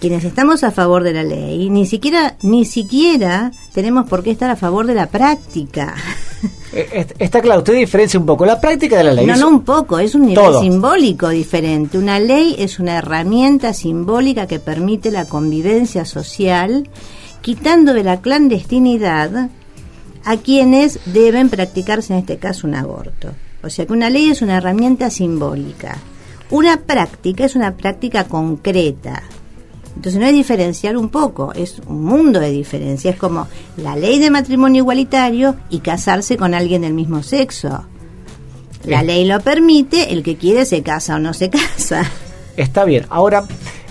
[0.00, 4.50] quienes estamos a favor de la ley, ni siquiera, ni siquiera tenemos por qué estar
[4.50, 5.94] a favor de la práctica.
[6.72, 9.26] Eh, está claro, usted diferencia un poco la práctica de la ley.
[9.26, 11.96] No, no un poco, es un nivel simbólico diferente.
[11.96, 16.88] Una ley es una herramienta simbólica que permite la convivencia social,
[17.40, 19.48] quitando de la clandestinidad
[20.24, 23.30] a quienes deben practicarse en este caso un aborto.
[23.62, 25.98] O sea que una ley es una herramienta simbólica.
[26.50, 29.22] Una práctica es una práctica concreta,
[29.96, 33.10] entonces no es diferenciar un poco, es un mundo de diferencia.
[33.10, 37.86] Es como la ley de matrimonio igualitario y casarse con alguien del mismo sexo.
[38.84, 42.08] La ley lo permite, el que quiere se casa o no se casa.
[42.56, 43.06] Está bien.
[43.08, 43.46] Ahora,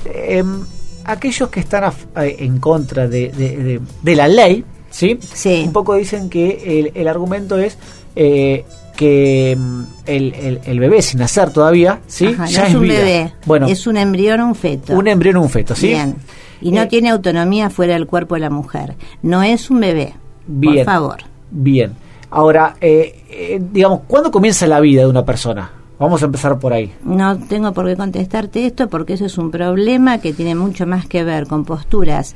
[0.05, 0.63] em,
[1.03, 5.19] aquellos que están eh, en contra de, la ley, ¿sí?
[5.33, 5.63] ¿sí?
[5.65, 7.77] Un poco dicen que el, argumento es
[8.15, 8.63] eh,
[8.95, 12.35] que mm, el, el, bebé sin nacer todavía, ¿sí?
[12.47, 13.33] ya es, un bebé.
[13.45, 14.93] Bueno, es un embrión o un feto.
[14.93, 15.87] Un embrión o un feto, ¿sí?
[15.87, 16.15] Bien.
[16.61, 18.95] Y no eh, tiene autonomía fuera del cuerpo de la mujer.
[19.21, 20.13] No es un bebé.
[20.47, 20.77] Bien.
[20.77, 21.17] Por favor.
[21.51, 21.93] Bien.
[22.29, 25.71] Ahora, eh, eh, digamos, ¿cuándo comienza la vida de una persona?
[25.97, 26.93] Vamos a empezar por ahí.
[27.03, 31.07] No tengo por qué contestarte esto porque eso es un problema que tiene mucho más
[31.07, 32.35] que ver con posturas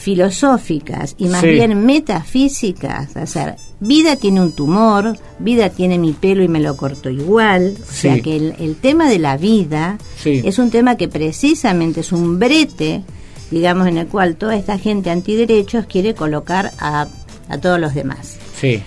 [0.00, 6.42] filosóficas y más bien metafísicas, o sea, vida tiene un tumor, vida tiene mi pelo
[6.42, 10.70] y me lo corto igual, o sea que el, tema de la vida es un
[10.70, 13.02] tema que precisamente es un brete,
[13.50, 17.06] digamos, en el cual toda esta gente antiderechos quiere colocar a,
[17.50, 18.38] a todos los demás.
[18.58, 18.82] Sí.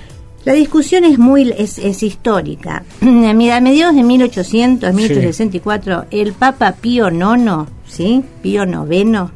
[0.45, 2.83] La discusión es muy es, es histórica.
[3.01, 8.23] A mediados de 1800, 1864, el Papa Pío IX, ¿sí?
[8.41, 9.31] Pío IX,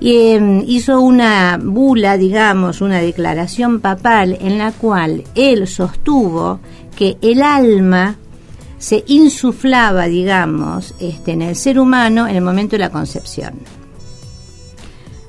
[0.00, 6.60] em, hizo una bula, digamos, una declaración papal en la cual él sostuvo
[6.96, 8.16] que el alma
[8.78, 13.54] se insuflaba, digamos, este, en el ser humano en el momento de la concepción.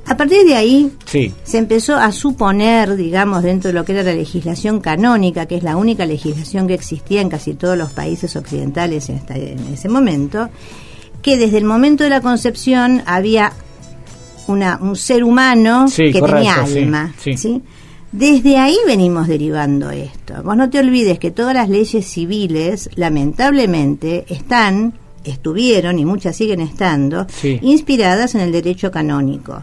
[0.06, 4.14] A partir de ahí se empezó a suponer, digamos, dentro de lo que era la
[4.14, 9.10] legislación canónica, que es la única legislación que existía en casi todos los países occidentales
[9.10, 10.50] en, en ese momento,
[11.22, 13.54] que desde el momento de la concepción había
[14.50, 17.14] un ser humano que tenía alma.
[17.18, 17.62] Sí,
[18.12, 20.42] Desde ahí venimos derivando esto.
[20.44, 26.62] Vos no te olvides que todas las leyes civiles, lamentablemente, están estuvieron y muchas siguen
[26.62, 29.62] estando inspiradas en el derecho canónico.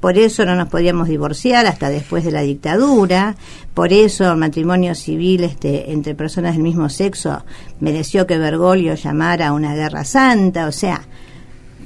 [0.00, 3.34] Por eso no nos podíamos divorciar hasta después de la dictadura,
[3.72, 7.44] por eso el matrimonio civil este, entre personas del mismo sexo
[7.80, 11.02] mereció que Bergoglio llamara a una guerra santa, o sea,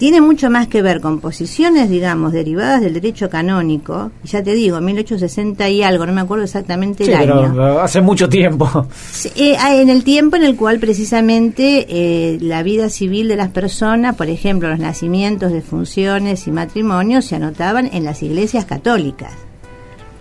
[0.00, 4.54] tiene mucho más que ver con posiciones, digamos, derivadas del derecho canónico, y ya te
[4.54, 7.52] digo, 1860 y algo, no me acuerdo exactamente Sí, el año.
[7.54, 8.86] pero hace mucho tiempo.
[9.12, 13.36] Sí, eh, ah, en el tiempo en el cual precisamente eh, la vida civil de
[13.36, 19.32] las personas, por ejemplo, los nacimientos, defunciones y matrimonios se anotaban en las iglesias católicas.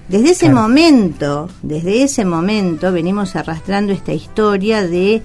[0.10, 0.62] Desde ese Claro.
[0.64, 5.22] momento, desde ese momento venimos arrastrando esta historia de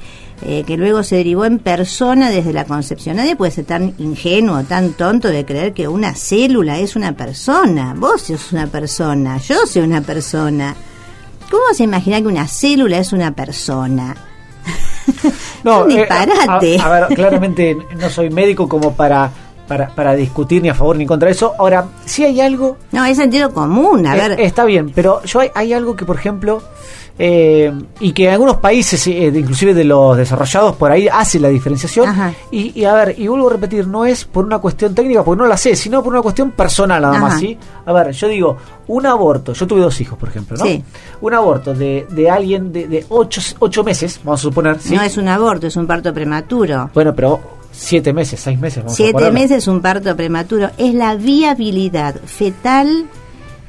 [0.46, 3.16] eh, que luego se derivó en persona desde la concepción.
[3.16, 7.94] Nadie puede ser tan ingenuo, tan tonto de creer que una célula es una persona.
[7.96, 10.74] Vos sos una persona, yo soy una persona.
[11.50, 14.14] ¿Cómo se imagina que una célula es una persona?
[15.64, 16.78] Un eh, disparate.
[16.78, 19.30] a, a ver, claramente no soy médico como para,
[19.66, 21.52] para, para discutir ni a favor ni contra eso.
[21.58, 24.06] Ahora, si hay algo No, es sentido común.
[24.06, 26.62] A Eh, ver, está bien, pero yo hay, hay algo que, por ejemplo,
[27.16, 31.48] eh, y que en algunos países, eh, inclusive de los desarrollados, por ahí hace la
[31.48, 32.08] diferenciación.
[32.50, 35.40] Y, y a ver, y vuelvo a repetir, no es por una cuestión técnica, porque
[35.42, 37.38] no la sé, sino por una cuestión personal nada más.
[37.38, 37.56] ¿sí?
[37.86, 38.56] A ver, yo digo,
[38.88, 40.64] un aborto, yo tuve dos hijos, por ejemplo, ¿no?
[40.64, 40.82] Sí.
[41.20, 44.96] Un aborto de, de alguien de, de ocho, ocho meses, vamos a suponer, ¿sí?
[44.96, 46.90] no es un aborto, es un parto prematuro.
[46.92, 47.40] Bueno, pero
[47.74, 49.40] siete meses, seis meses, vamos a Siete ponerle.
[49.40, 50.70] meses un parto prematuro.
[50.78, 53.06] Es la viabilidad fetal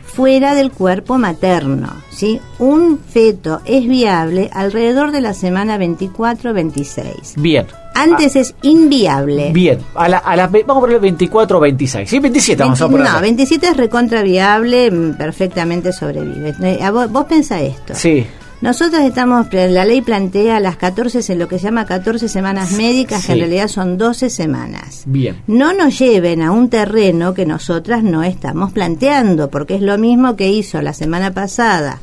[0.05, 1.89] fuera del cuerpo materno.
[2.11, 2.39] ¿sí?
[2.59, 7.33] Un feto es viable alrededor de la semana 24-26.
[7.37, 7.65] Bien.
[7.93, 9.47] Antes es inviable.
[9.49, 12.19] Ah, Bien, a la, a ve- vamos a ponerle 24 o 26, ¿sí?
[12.19, 13.13] 27 vamos a 20 poner.
[13.13, 16.53] no, 27 es recontra viable, mm, perfectamente sobrevive.
[16.61, 17.93] Eh, a vos, vos pensá esto.
[17.95, 18.25] Sí.
[18.61, 23.25] Nosotros estamos, la ley plantea las 14, se- lo que se llama 14 semanas médicas,
[23.25, 25.03] que en realidad son 12 semanas.
[25.05, 25.41] Bien.
[25.47, 30.35] No nos lleven a un terreno que nosotras no estamos planteando, porque es lo mismo
[30.35, 31.99] que hizo la semana pasada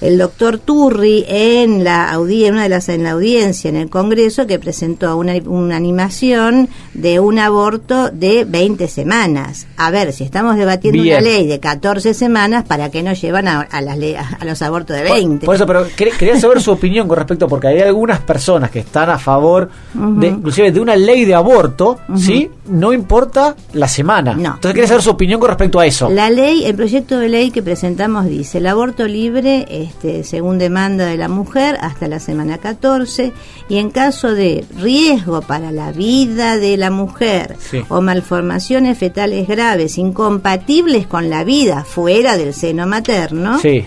[0.00, 3.90] el doctor Turri en la audi- en una de las en la audiencia en el
[3.90, 9.66] Congreso que presentó una, una animación de un aborto de 20 semanas.
[9.76, 11.16] A ver, si estamos debatiendo Bien.
[11.18, 13.98] una ley de 14 semanas, ¿para qué nos llevan a, a las
[14.40, 15.44] a los abortos de 20?
[15.46, 18.80] Por eso, pero quer- quería saber su opinión con respecto, porque hay algunas personas que
[18.80, 22.50] están a favor, de, inclusive de una ley de aborto, ¿sí?
[22.66, 24.34] No importa la semana.
[24.34, 24.54] No.
[24.54, 26.08] Entonces quería saber su opinión con respecto a eso.
[26.08, 31.04] La ley, el proyecto de ley que presentamos dice el aborto libre, este, según demanda
[31.06, 33.32] de la mujer, hasta la semana 14,
[33.68, 37.82] y en caso de riesgo para la vida de la mujer Sí.
[37.88, 43.84] o malformaciones fetales graves incompatibles con la vida fuera del seno materno, Sí.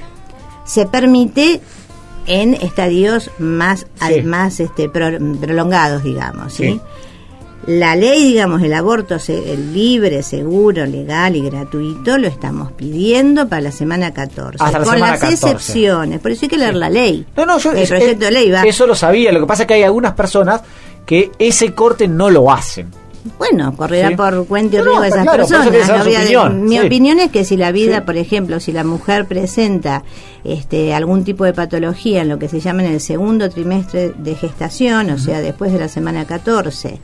[0.66, 1.62] se permite
[2.26, 4.22] en estadios más, Sí.
[4.22, 6.54] más este, pro- prolongados, digamos.
[6.54, 6.80] ¿sí?
[7.68, 13.48] La ley, digamos, el aborto se- el libre, seguro, legal y gratuito lo estamos pidiendo
[13.48, 14.58] para la semana 14.
[14.62, 15.46] Hasta la con semana las 14.
[15.48, 16.20] excepciones.
[16.20, 17.26] Por eso hay que leer la ley.
[17.38, 18.64] No, no, yo el eso, proyecto de ley va.
[18.64, 19.32] eso lo sabía.
[19.32, 20.62] Lo que pasa es que hay algunas personas
[21.06, 22.88] que ese corte no lo hacen.
[23.38, 24.16] Bueno, correrá Sí.
[24.18, 25.88] por cuenta y No, riesgo de esas claro, personas.
[25.88, 26.86] no opinión, mi sí.
[26.86, 28.02] opinión es que si la vida, Sí.
[28.06, 30.04] por ejemplo, si la mujer presenta
[30.44, 34.36] este, algún tipo de patología en lo que se llama en el segundo trimestre de
[34.36, 37.00] gestación, o sea, después de la semana 14,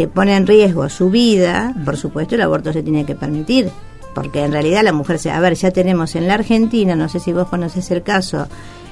[0.00, 3.68] que pone en riesgo su vida, por supuesto el aborto se tiene que permitir.
[4.14, 7.20] Porque en realidad la mujer, se, a ver, ya tenemos en la Argentina, no sé
[7.20, 8.48] si vos conoces el caso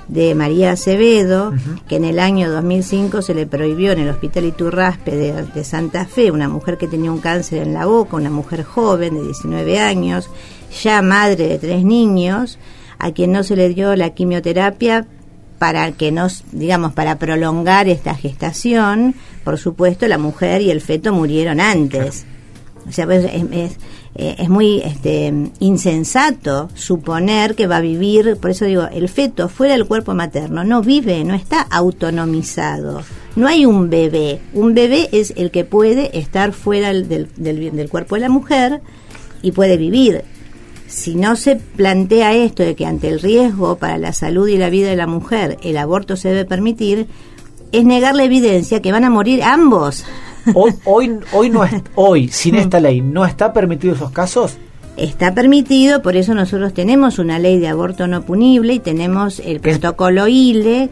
[0.08, 1.54] de María Acevedo,
[1.88, 6.04] que en el año 2005 se le prohibió en el Hospital Iturraspe de, de Santa
[6.04, 9.80] Fe, una mujer que tenía un cáncer en la boca, una mujer joven de 19
[9.80, 10.28] años,
[10.82, 12.58] ya madre de tres niños,
[12.98, 15.06] a quien no se le dio la quimioterapia
[15.58, 21.12] para que nos, digamos, para prolongar esta gestación, por supuesto, la mujer y el feto
[21.12, 22.24] murieron antes.
[22.88, 23.72] O sea, pues, es, es,
[24.14, 29.48] eh, es muy este, insensato suponer que va a vivir, por eso digo, el feto
[29.48, 33.02] fuera del cuerpo materno no vive, no está autonomizado.
[33.36, 34.40] No hay un bebé.
[34.54, 38.28] Un bebé es el que puede estar fuera del, del, del- del cuerpo de la
[38.28, 38.80] mujer
[39.42, 40.24] y puede vivir.
[40.88, 44.70] Si no se plantea esto de que ante el riesgo para la salud y la
[44.70, 47.06] vida de la mujer el aborto se debe permitir,
[47.72, 50.04] es negar la evidencia que van a morir ambos.
[50.54, 52.58] Hoy, hoy, hoy, no es, hoy, sin Mm.
[52.58, 54.56] esta ley, ¿no está permitido esos casos?
[54.96, 59.60] Está permitido, por eso nosotros tenemos una ley de aborto no punible y tenemos el
[59.60, 60.88] protocolo ILE,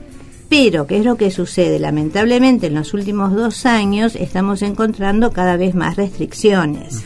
[0.51, 1.79] pero ¿qué es lo que sucede?
[1.79, 7.03] Lamentablemente en los últimos dos años estamos encontrando cada vez más restricciones.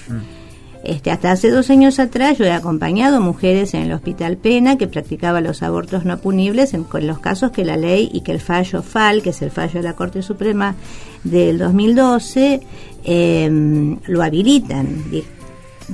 [0.82, 4.86] Este, hasta hace dos años atrás yo he acompañado mujeres en el Hospital Pena que
[4.86, 8.82] practicaban los abortos no punibles en, los casos que la ley y que el fallo
[8.82, 10.74] FAL, que es el fallo de la Corte Suprema
[11.22, 12.60] del 2012,
[13.04, 15.04] em, lo habilitan.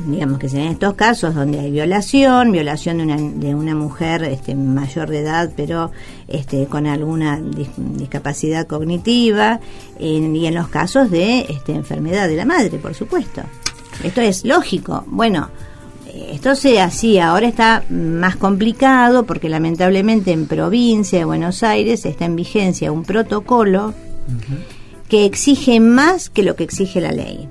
[0.07, 4.55] Digamos que en estos casos donde hay violación, violación de una, de una mujer este,
[4.55, 5.91] mayor de edad pero
[6.29, 7.41] este, con alguna
[7.77, 9.59] discapacidad cognitiva,
[9.99, 13.43] y en los casos de este, enfermedad de la madre, por supuesto.
[14.05, 15.05] Esto es lógico.
[15.07, 15.51] Bueno,
[16.33, 22.25] esto se hacía, ahora está más complicado porque lamentablemente en provincia de Buenos Aires está
[22.25, 23.95] en vigencia un protocolo
[25.09, 27.49] que exige más que lo que exige la ley.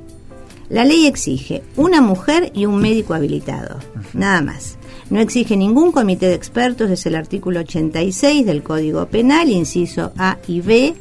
[0.69, 3.79] La ley exige una mujer y un médico habilitado,
[4.13, 4.77] nada más.
[5.11, 10.39] No exige ningún comité de expertos, es el artículo 86 del Código Penal, inciso A
[10.47, 10.95] y B,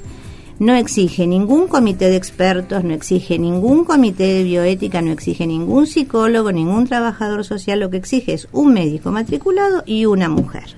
[0.58, 5.86] no exige ningún comité de expertos, no exige ningún comité de bioética, no exige ningún
[5.86, 10.76] psicólogo, ningún trabajador social, lo que exige es un médico matriculado y una mujer.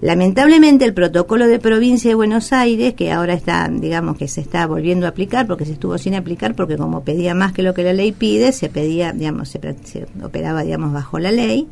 [0.00, 4.66] Lamentablemente el protocolo de provincia de Buenos Aires, que ahora está, digamos que se está
[4.66, 7.84] volviendo a aplicar, porque se estuvo sin aplicar, porque como pedía más que lo que
[7.84, 11.68] la ley pide, se pedía, digamos, se, se operaba, digamos, bajo la ley,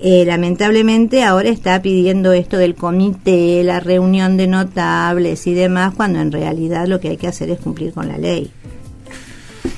[0.00, 6.20] eh, lamentablemente ahora está pidiendo esto del comité, la reunión de notables y demás, cuando
[6.20, 8.50] en realidad lo que hay que hacer es cumplir con la ley.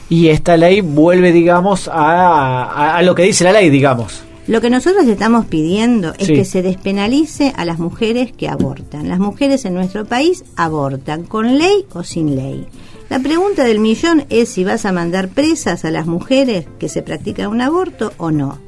[0.09, 4.23] Y esta ley vuelve, digamos, a, lo que dice la ley, digamos.
[4.47, 9.09] Lo que nosotros estamos pidiendo es que se despenalice a las mujeres que abortan.
[9.09, 12.67] Las mujeres en nuestro país abortan, con ley o sin ley.
[13.09, 17.03] La pregunta del millón es si vas a mandar presas a las mujeres que se
[17.03, 18.59] practican un aborto o no.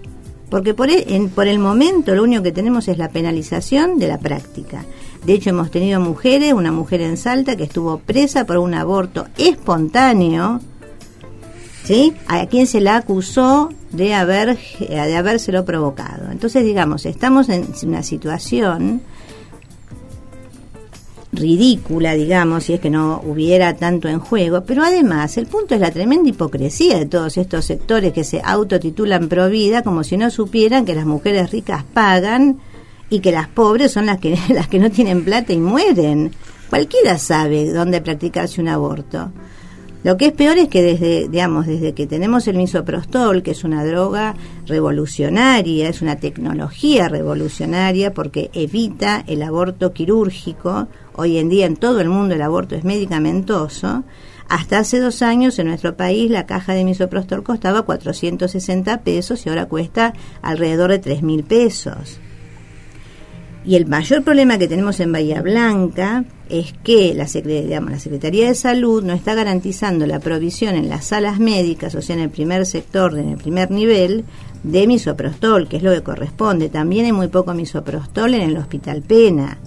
[0.50, 4.08] Porque por el, en, por el momento lo único que tenemos es la penalización de
[4.08, 4.84] la práctica.
[5.24, 9.26] De hecho, hemos tenido mujeres, una mujer en Salta que estuvo presa por un aborto
[9.37, 10.61] espontáneo,
[11.84, 12.14] ¿sí?
[12.26, 16.30] A quien se la acusó de, haber, de habérselo provocado.
[16.30, 19.02] Entonces, digamos, estamos en una situación
[21.38, 25.81] ridícula, digamos, si es que no hubiera tanto en juego, pero además el punto es
[25.81, 30.31] la tremenda hipocresía de todos estos sectores que se autotitulan pro vida como si no
[30.31, 32.59] supieran que las mujeres ricas pagan
[33.11, 36.33] y que las pobres son las que las que no tienen plata y mueren.
[36.68, 39.33] Cualquiera sabe dónde practicarse un aborto.
[40.04, 43.64] Lo que es peor es que desde, digamos, desde que tenemos el misoprostol, que es
[43.64, 51.66] una droga revolucionaria, es una tecnología revolucionaria porque evita el aborto quirúrgico, hoy en día
[51.66, 54.04] en todo el mundo el aborto es medicamentoso,
[54.48, 59.48] hasta hace dos años en nuestro país la caja de misoprostol costaba 460 pesos y
[59.48, 62.20] ahora cuesta alrededor de 3 mil pesos.
[63.68, 68.48] Y el mayor problema que tenemos en Bahía Blanca es que la, digamos, la Secretaría
[68.48, 72.31] de Salud no está garantizando la provisión en las salas médicas, o sea, en el
[72.31, 74.24] primer sector, en el primer nivel,
[74.62, 76.70] de misoprostol, que es lo que corresponde.
[76.70, 79.59] También hay muy poco misoprostol en el Hospital Pena.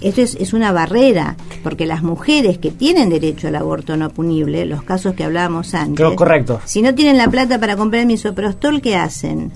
[0.00, 4.64] Esto es, es, una barrera, porque las mujeres que tienen derecho al aborto no punible,
[4.64, 6.62] los casos que hablábamos antes, correcto.
[6.64, 9.52] si no tienen la plata para comprar el misoprostol, ¿qué hacen?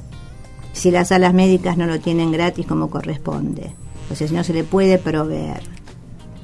[0.72, 3.72] Si las salas médicas no lo tienen gratis como corresponde.
[4.10, 5.62] O sea, si no se le puede proveer.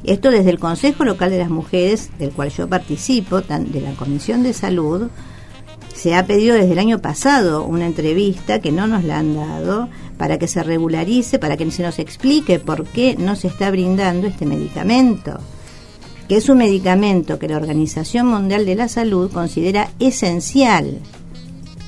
[0.05, 4.43] Esto desde el Consejo Local de las Mujeres, del cual yo participo, de la Comisión
[4.43, 5.09] de Salud,
[5.95, 9.89] se ha pedido desde el año pasado una entrevista que no nos la han dado
[10.19, 14.27] para que se regularice, para que se nos explique por qué no se está brindando
[14.27, 15.41] este medicamento,
[16.29, 21.01] que es un medicamento que la Organización Mundial de la Salud considera esencial.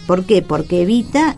[0.06, 0.42] ¿Por qué?
[0.42, 1.36] Porque evita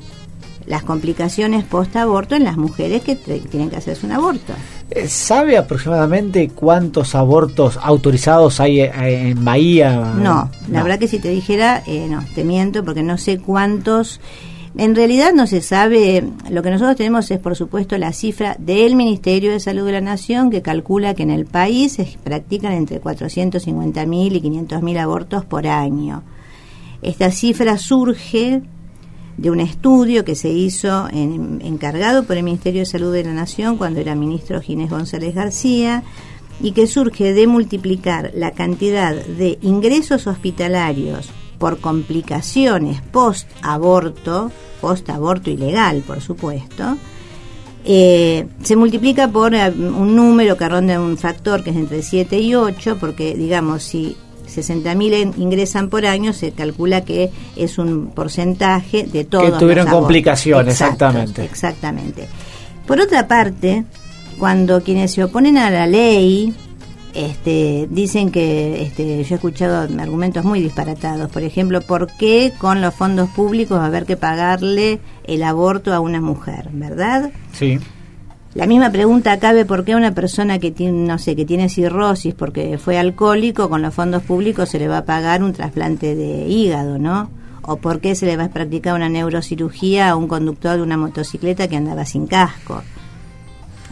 [0.70, 4.52] las complicaciones post-aborto en las mujeres que tienen que hacerse un aborto.
[4.88, 10.14] Eh, ¿Sabe aproximadamente cuántos abortos autorizados hay eh, en Bahía?
[10.16, 14.20] No, la verdad que si te dijera, eh, no, te miento porque no sé cuántos.
[14.78, 18.94] En realidad no se sabe, lo que nosotros tenemos es por supuesto la cifra del
[18.94, 23.02] Ministerio de Salud de la Nación que calcula que en el país se practican entre
[23.02, 26.22] 450.000 y 500.000 abortos por año.
[27.02, 28.62] Esta cifra surge
[29.40, 33.78] de un estudio que se hizo encargado por el Ministerio de Salud de la Nación
[33.78, 36.02] cuando era ministro Ginés González García
[36.60, 46.02] y que surge de multiplicar la cantidad de ingresos hospitalarios por complicaciones post-aborto, post-aborto ilegal,
[46.06, 46.98] por supuesto,
[47.86, 52.38] eh, se multiplica por eh, un número que ronda un factor que es entre 7
[52.38, 54.18] y 8, porque digamos, si
[54.54, 59.52] 60.000 ingresan por año, se calcula que es un porcentaje de todos.
[59.52, 61.44] Que tuvieron complicaciones, exactamente.
[61.44, 62.28] Exactamente.
[62.86, 63.84] Por otra parte,
[64.38, 66.54] cuando quienes se oponen a la ley
[67.14, 71.30] este, dicen que este, yo he escuchado argumentos muy disparatados.
[71.30, 75.92] Por ejemplo, ¿por qué con los fondos públicos va a haber que pagarle el aborto
[75.92, 77.30] a una mujer, verdad?
[77.52, 77.78] Sí.
[78.54, 82.34] La misma pregunta cabe por qué una persona que tiene, no sé, que tiene cirrosis
[82.34, 86.48] porque fue alcohólico, con los fondos públicos se le va a pagar un trasplante de
[86.48, 87.30] hígado, ¿no?
[87.62, 90.96] O por qué se le va a practicar una neurocirugía a un conductor de una
[90.96, 92.82] motocicleta que andaba sin casco.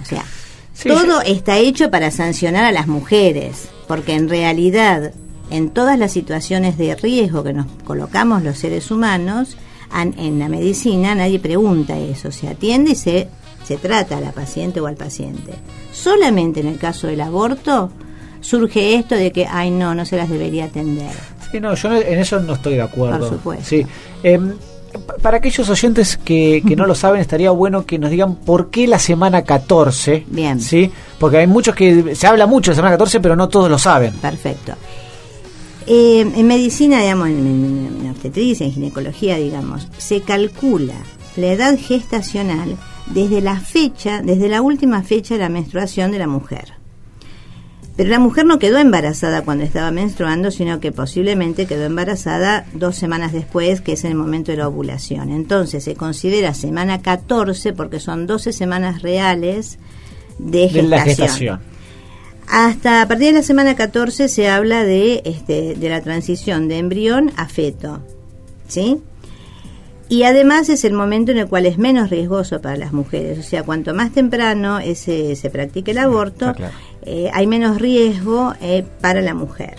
[0.03, 0.25] O sea,
[0.83, 5.13] todo está hecho para sancionar a las mujeres, porque en realidad,
[5.51, 9.57] en todas las situaciones de riesgo que nos colocamos los seres humanos,
[9.95, 13.29] en la medicina nadie pregunta eso, se atiende y se,
[13.69, 15.53] se trata a la paciente o al paciente.
[15.93, 17.91] Solamente en el caso del aborto
[18.41, 21.11] surge esto de que, ay no, no se las debería atender.
[21.53, 23.19] Sí, no, yo en eso no estoy de acuerdo.
[23.19, 23.67] Por supuesto.
[23.67, 23.87] Sí.
[24.23, 24.55] Em,
[25.21, 28.99] para aquellos oyentes que, no lo saben, estaría bueno que nos digan por qué la
[28.99, 30.25] semana 14.
[30.29, 30.63] Bien.
[30.63, 30.91] ¿Sí?
[31.19, 33.79] Porque hay muchos que se habla mucho de la semana 14, pero no todos lo
[33.79, 34.15] saben.
[34.15, 34.73] Perfecto.
[35.87, 40.95] Eh, en medicina, digamos, en, en obstetricia, en ginecología, digamos, se calcula
[41.37, 42.79] la edad gestacional
[43.15, 46.79] desde la fecha, desde la última fecha de la menstruación de la mujer.
[47.99, 52.95] Pero la mujer no quedó embarazada cuando estaba menstruando, sino que posiblemente quedó embarazada dos
[52.95, 55.31] semanas después, que es el momento de la ovulación.
[55.31, 59.81] Entonces se considera semana 14 porque son 12 semanas reales
[60.39, 61.59] de gestación.
[62.47, 66.79] Hasta a partir de la semana 14 se habla de, este, de la transición de
[66.79, 68.01] embrión a feto.
[68.69, 68.99] ¿Sí?
[70.09, 73.39] Y además es el momento en el cual es menos riesgoso para las mujeres.
[73.39, 76.55] O sea, cuanto más temprano ese, se practique el aborto,
[77.03, 79.77] eh, hay menos riesgo eh, para la mujer.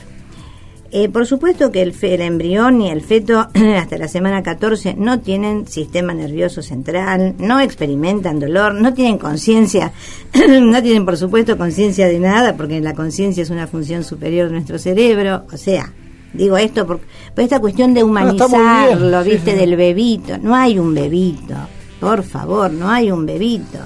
[0.92, 5.20] Eh, por supuesto que el, el, embrión y el feto hasta la semana 14 no
[5.20, 9.92] tienen sistema nervioso central, no experimentan dolor, no tienen conciencia,
[10.62, 14.54] no tienen por supuesto conciencia de nada, porque la conciencia es una función superior de
[14.54, 15.94] nuestro cerebro, o sea,
[16.34, 17.00] Digo esto por,
[17.36, 19.56] esta cuestión de humanizarlo, ¿viste?
[19.56, 20.38] Del bebito.
[20.38, 21.56] No hay un bebito.
[22.00, 23.80] Por favor, no hay un bebito.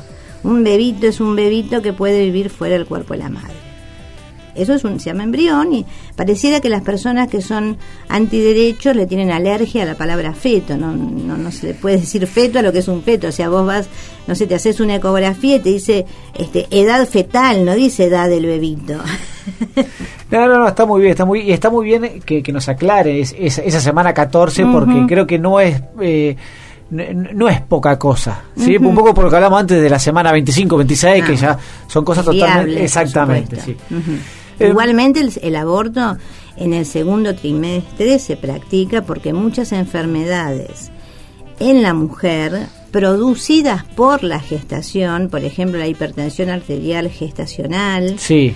[0.43, 3.62] Un bebito es un bebito que puede vivir fuera del cuerpo de la madre.
[4.55, 5.85] Eso es un, se llama embrión y
[6.15, 7.77] pareciera que las personas que son
[8.07, 10.77] antiderechos le tienen alergia a la palabra feto.
[10.77, 13.27] No, no, no se le puede decir feto a lo que es un feto.
[13.27, 13.87] O sea, vos vas,
[14.27, 18.29] no sé, te haces una ecografía y te dice este, edad fetal, no dice edad
[18.29, 18.95] del bebito.
[20.31, 23.21] No, no, no, está muy bien, está muy, y está muy bien que, nos aclare
[23.21, 25.79] esa semana 14, porque creo que no es...
[26.01, 26.35] Eh,
[26.89, 28.77] no es poca cosa, ¿sí?
[28.77, 31.35] Un poco por lo que hablamos antes de la semana 25, 26, que ah.
[31.35, 32.83] ya son cosas totalmente...
[32.83, 33.75] Exactamente, sí.
[34.63, 36.17] Eh, Igualmente el, aborto
[36.57, 40.91] en el segundo trimestre se practica porque muchas enfermedades
[41.59, 48.55] en la mujer producidas por la gestación, por ejemplo la hipertensión arterial gestacional, sí.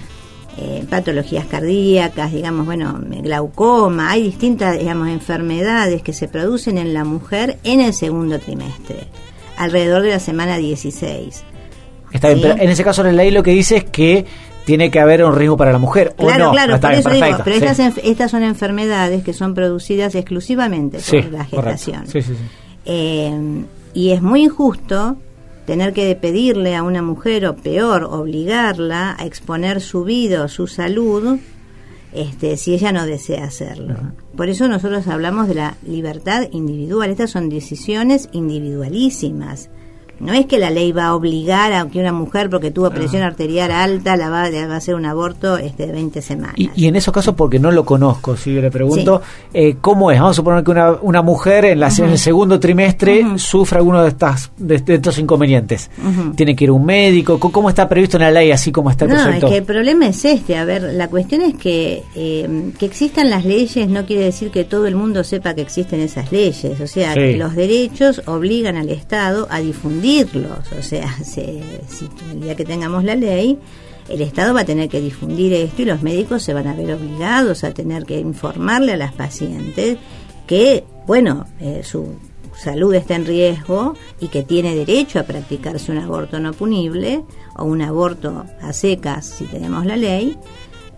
[0.60, 7.04] Eh, patologías cardíacas, digamos, bueno, glaucoma, hay distintas, digamos, enfermedades que se producen en la
[7.04, 9.08] mujer en el segundo trimestre,
[9.56, 11.44] alrededor de la semana 16.
[12.12, 14.26] Está bien, pero en ese caso la ley lo que dice es que
[14.68, 16.14] tiene que haber un riesgo para la mujer.
[16.18, 20.14] Claro, o no, claro, por eso digo, pero estas, estas, son enfermedades que son producidas
[20.14, 22.04] exclusivamente por la gestación.
[22.84, 23.64] Eh,
[23.94, 25.16] y es muy injusto
[25.66, 30.68] tener que pedirle a una mujer o peor, obligarla a exponer su vida o su
[30.68, 31.40] salud
[32.12, 33.96] este, si ella no desea hacerlo.
[34.36, 37.10] Por eso nosotros hablamos de la libertad individual.
[37.10, 39.70] Estas son decisiones individualísimas.
[40.20, 43.24] No es que la ley va a obligar a que una mujer, porque tuvo presión
[43.24, 46.56] arterial alta, la va, a hacer un aborto este, de 20 semanas.
[46.58, 49.22] Y, en esos casos, porque no lo conozco, si le pregunto,
[49.54, 50.20] eh, ¿cómo es?
[50.20, 54.02] Vamos a suponer que una, una mujer en, la, en el segundo trimestre sufre alguno
[54.02, 55.90] de, estas, de, estos inconvenientes.
[56.36, 57.40] ¿Tiene que ir a un médico?
[57.40, 60.08] ¿Cómo está previsto en la ley, así como está el no, es que el problema
[60.08, 60.58] es este.
[60.58, 64.64] A ver, la cuestión es que eh, que existan las leyes no quiere decir que
[64.64, 66.80] todo el mundo sepa que existen esas leyes.
[66.80, 70.07] O sea, que los derechos obligan al Estado a difundir
[70.78, 71.42] o sea, si
[72.32, 73.60] el día que tengamos la ley,
[74.08, 76.94] el Estado va a tener que difundir esto y los médicos se van a ver
[76.94, 79.98] obligados a tener que informarle a las pacientes
[80.46, 82.16] que, bueno, eh, su
[82.56, 87.24] salud está en riesgo y que tiene derecho a practicarse un aborto no punible
[87.58, 90.38] o un aborto a secas si tenemos la ley.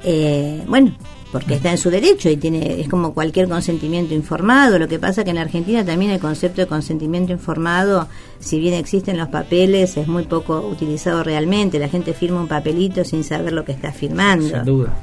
[0.04, 0.92] Eh, bueno,
[1.32, 4.80] porque está en su derecho y tiene es como cualquier consentimiento informado.
[4.80, 8.08] Lo que pasa que en Argentina también el concepto de consentimiento informado,
[8.40, 11.80] si bien existen los papeles, es muy poco utilizado realmente.
[11.80, 14.50] La gente firma un papelito sin saber lo que está firmando.
[14.50, 14.98] Sin duda.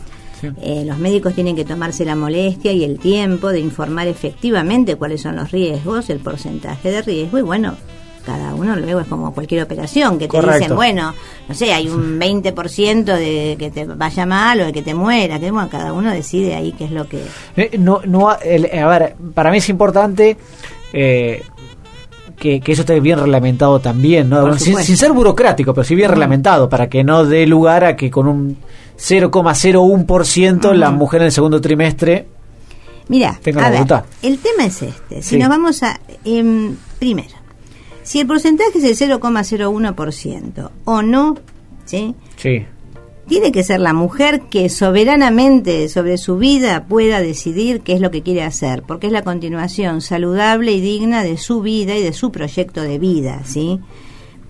[0.61, 5.23] Eh, los médicos tienen que tomarse la molestia y el tiempo de informar efectivamente cuáles
[5.23, 7.75] son los riesgos, el porcentaje de riesgo y bueno,
[8.27, 11.15] cada uno luego es como cualquier operación, que te dicen, bueno,
[11.49, 15.39] no sé, hay un 20% de que te vaya mal o de que te muera,
[15.39, 17.23] que bueno, cada uno decide ahí qué es lo que...
[17.57, 20.37] Eh, no, no, a ver, para mí es importante...
[20.93, 21.43] Eh,
[22.37, 24.59] que, eso esté bien reglamentado también, ¿no?
[24.59, 28.29] Sin, ser burocrático, pero sí bien reglamentado, para que no dé lugar a que con
[28.29, 28.59] un
[28.99, 32.27] 0,01% la mujer en el segundo trimestre
[33.09, 33.87] Mira, a ver,
[34.23, 35.23] el tema es este.
[35.23, 36.01] Si nos vamos a...
[36.25, 37.37] Eh, primero,
[38.07, 41.37] si el porcentaje es el 0,01% o no,
[41.87, 42.15] ¿sí?
[42.37, 42.65] Sí.
[43.27, 48.13] Tiene que ser la mujer que soberanamente sobre su vida pueda decidir qué es lo
[48.13, 52.13] que quiere hacer, porque es la continuación saludable y digna de su vida y de
[52.13, 53.81] su proyecto de vida, ¿sí?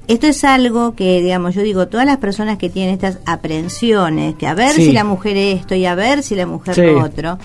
[0.07, 4.47] Esto es algo que, digamos, yo digo, todas las personas que tienen estas aprensiones, que
[4.47, 7.39] a ver si la mujer esto y a ver si la mujer lo otro,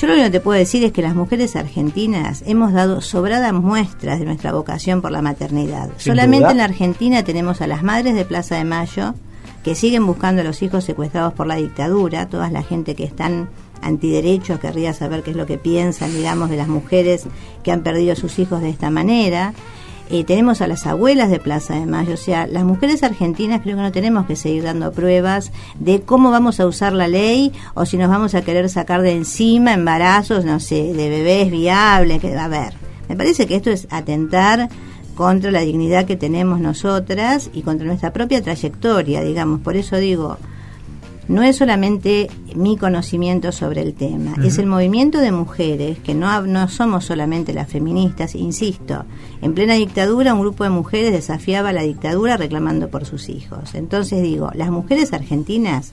[0.00, 3.52] yo lo único que te puedo decir es que las mujeres argentinas hemos dado sobradas
[3.52, 5.90] muestras de nuestra vocación por la maternidad.
[5.98, 9.14] Solamente en la Argentina tenemos a las madres de Plaza de Mayo
[9.62, 13.50] que siguen buscando a los hijos secuestrados por la dictadura, toda la gente que están
[13.82, 17.26] antiderechos querría saber qué es lo que piensan, digamos, de las mujeres
[17.62, 19.52] que han perdido a sus hijos de esta manera.
[20.12, 23.76] Eh, tenemos a las abuelas de Plaza de Mayo, o sea, las mujeres argentinas creo
[23.76, 27.86] que no tenemos que seguir dando pruebas de cómo vamos a usar la ley o
[27.86, 32.36] si nos vamos a querer sacar de encima embarazos, no sé, de bebés viables, que
[32.36, 32.74] a ver,
[33.08, 34.68] me parece que esto es atentar
[35.14, 40.38] contra la dignidad que tenemos nosotras y contra nuestra propia trayectoria, digamos, por eso digo,
[41.30, 46.42] no es solamente mi conocimiento sobre el tema, es el movimiento de mujeres, que no,
[46.42, 49.04] no somos solamente las feministas, insisto,
[49.40, 53.76] en plena dictadura un grupo de mujeres desafiaba la dictadura reclamando por sus hijos.
[53.76, 55.92] Entonces digo, las mujeres argentinas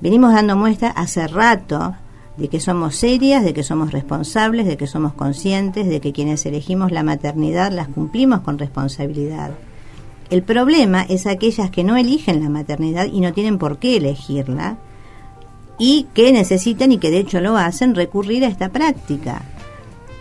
[0.00, 1.94] venimos dando muestra hace rato
[2.38, 6.46] de que somos serias, de que somos responsables, de que somos conscientes, de que quienes
[6.46, 9.50] elegimos la maternidad las cumplimos con responsabilidad.
[10.30, 14.76] El problema es aquellas que no eligen la maternidad y no tienen por qué elegirla
[15.78, 19.42] y que necesitan y que de hecho lo hacen recurrir a esta práctica.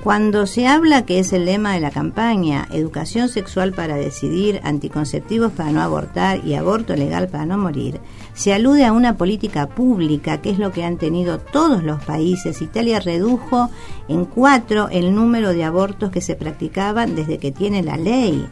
[0.03, 5.51] Cuando se habla, que es el lema de la campaña, educación sexual para decidir, anticonceptivos
[5.51, 7.99] para no abortar y aborto legal para no morir,
[8.33, 12.61] se alude a una política pública, que es lo que han tenido todos los países.
[12.61, 13.69] Italia redujo
[14.07, 18.47] en cuatro el número de abortos que se practicaban desde que tiene la ley.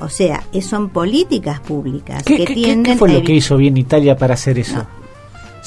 [0.00, 4.34] O sea, son políticas públicas que tienden ¿qué fue lo que hizo bien Italia para
[4.34, 4.86] hacer eso?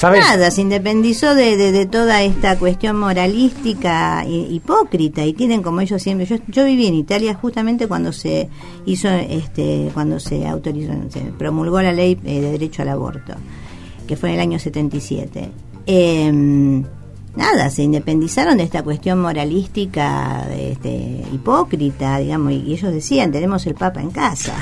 [0.01, 6.25] Nada, se independizó de, de, toda esta cuestión moralística hipócrita y tienen como ellos siempre.
[6.25, 8.49] Yo, yo viví en Italia justamente cuando se
[8.86, 13.34] hizo, este, cuando se autorizó, se promulgó la ley eh, de derecho al aborto,
[14.07, 15.51] que fue en el año 77.
[15.86, 16.84] Eh, em,
[17.36, 23.75] nada, se independizaron de esta cuestión moralística este, hipócrita, digamos, y, ellos decían, tenemos el
[23.75, 24.53] Papa en casa.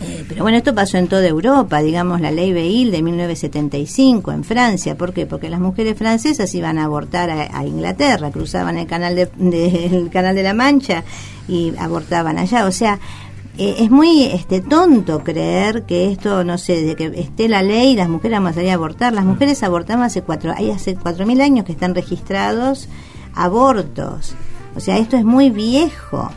[0.00, 4.44] Eh, pero bueno, esto pasó en toda Europa, digamos, la ley Beil de 1975 en
[4.44, 4.96] Francia.
[4.96, 5.26] ¿Por qué?
[5.26, 9.28] Porque las mujeres francesas iban a abortar a, Inglaterra, cruzaban el canal de,
[9.92, 11.02] el canal de la Mancha
[11.48, 12.66] y abortaban allá.
[12.66, 13.00] O sea,
[13.58, 17.96] eh, es muy este tonto creer que esto, no sé, de que esté la ley,
[17.96, 19.12] las mujeres vamos a salir a abortar.
[19.12, 22.88] Las mujeres abortamos hace cuatro, hay hace cuatro mil años que están registrados
[23.34, 24.34] abortos.
[24.76, 26.30] O sea, esto es muy viejo.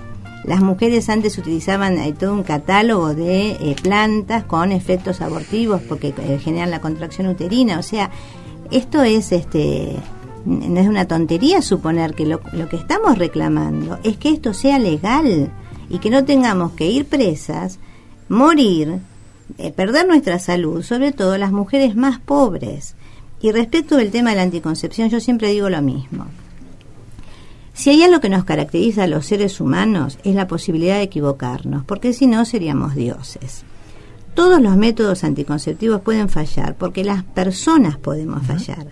[0.45, 6.13] Las mujeres antes utilizaban eh, todo un catálogo de eh, plantas con efectos abortivos porque
[6.39, 7.77] generan la contracción uterina.
[7.77, 8.09] O sea,
[8.71, 9.95] esto es este
[10.45, 14.79] no es una tontería suponer que lo, lo que estamos reclamando es que esto sea
[14.79, 15.51] legal
[15.91, 17.77] y que no tengamos que ir presas,
[18.29, 18.99] morir,
[19.57, 22.95] eh, perder nuestra salud, sobre todo las mujeres más pobres.
[23.41, 26.27] Y respecto del tema de la anticoncepción, yo siempre digo lo mismo.
[27.73, 31.83] Si hay algo que nos caracteriza a los seres humanos es la posibilidad de equivocarnos,
[31.85, 33.63] porque si no seríamos dioses.
[34.33, 38.87] Todos los métodos anticonceptivos pueden fallar, porque las personas podemos fallar.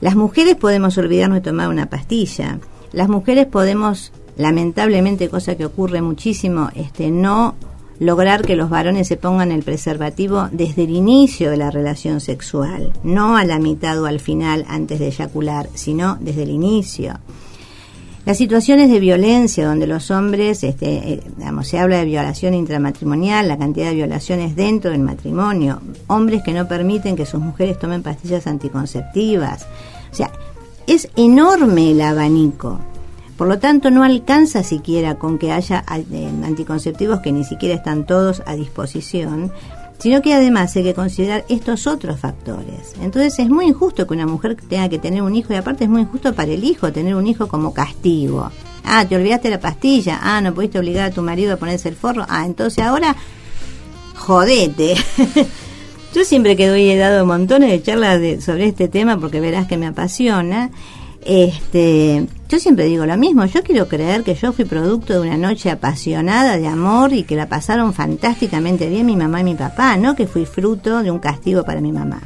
[0.00, 2.60] Las mujeres podemos olvidarnos de tomar una pastilla,
[2.92, 7.54] las mujeres podemos lamentablemente, cosa que ocurre muchísimo, este, no
[8.00, 12.92] lograr que los varones se pongan el preservativo desde el inicio de la relación sexual,
[13.02, 17.18] no a la mitad o al final antes de eyacular, sino desde el inicio.
[18.24, 21.22] Las situaciones de violencia donde los hombres, este, eh,
[21.62, 26.68] se habla de violación intramatrimonial, la cantidad de violaciones dentro del matrimonio, hombres que no
[26.68, 29.66] permiten que sus mujeres tomen pastillas anticonceptivas.
[30.12, 30.30] O sea,
[30.86, 32.78] es enorme el abanico.
[33.38, 38.04] Por lo tanto, no alcanza siquiera con que haya eh, anticonceptivos que ni siquiera están
[38.04, 39.52] todos a disposición,
[40.00, 42.94] sino que además hay que considerar estos otros factores.
[43.00, 45.90] Entonces es muy injusto que una mujer tenga que tener un hijo y aparte es
[45.90, 48.50] muy injusto para el hijo tener un hijo como castigo.
[48.82, 50.18] Ah, te olvidaste la pastilla.
[50.20, 52.26] Ah, no pudiste obligar a tu marido a ponerse el forro.
[52.28, 53.14] Ah, entonces ahora,
[54.16, 54.96] jodete.
[56.14, 59.76] Yo siempre que doy he dado montones de charlas sobre este tema porque verás que
[59.76, 60.70] me apasiona.
[61.24, 65.36] Este, yo siempre digo lo mismo, yo quiero creer que yo fui producto de una
[65.36, 69.96] noche apasionada de amor y que la pasaron fantásticamente bien mi mamá y mi papá,
[69.96, 72.22] no que fui fruto de un castigo para mi mamá.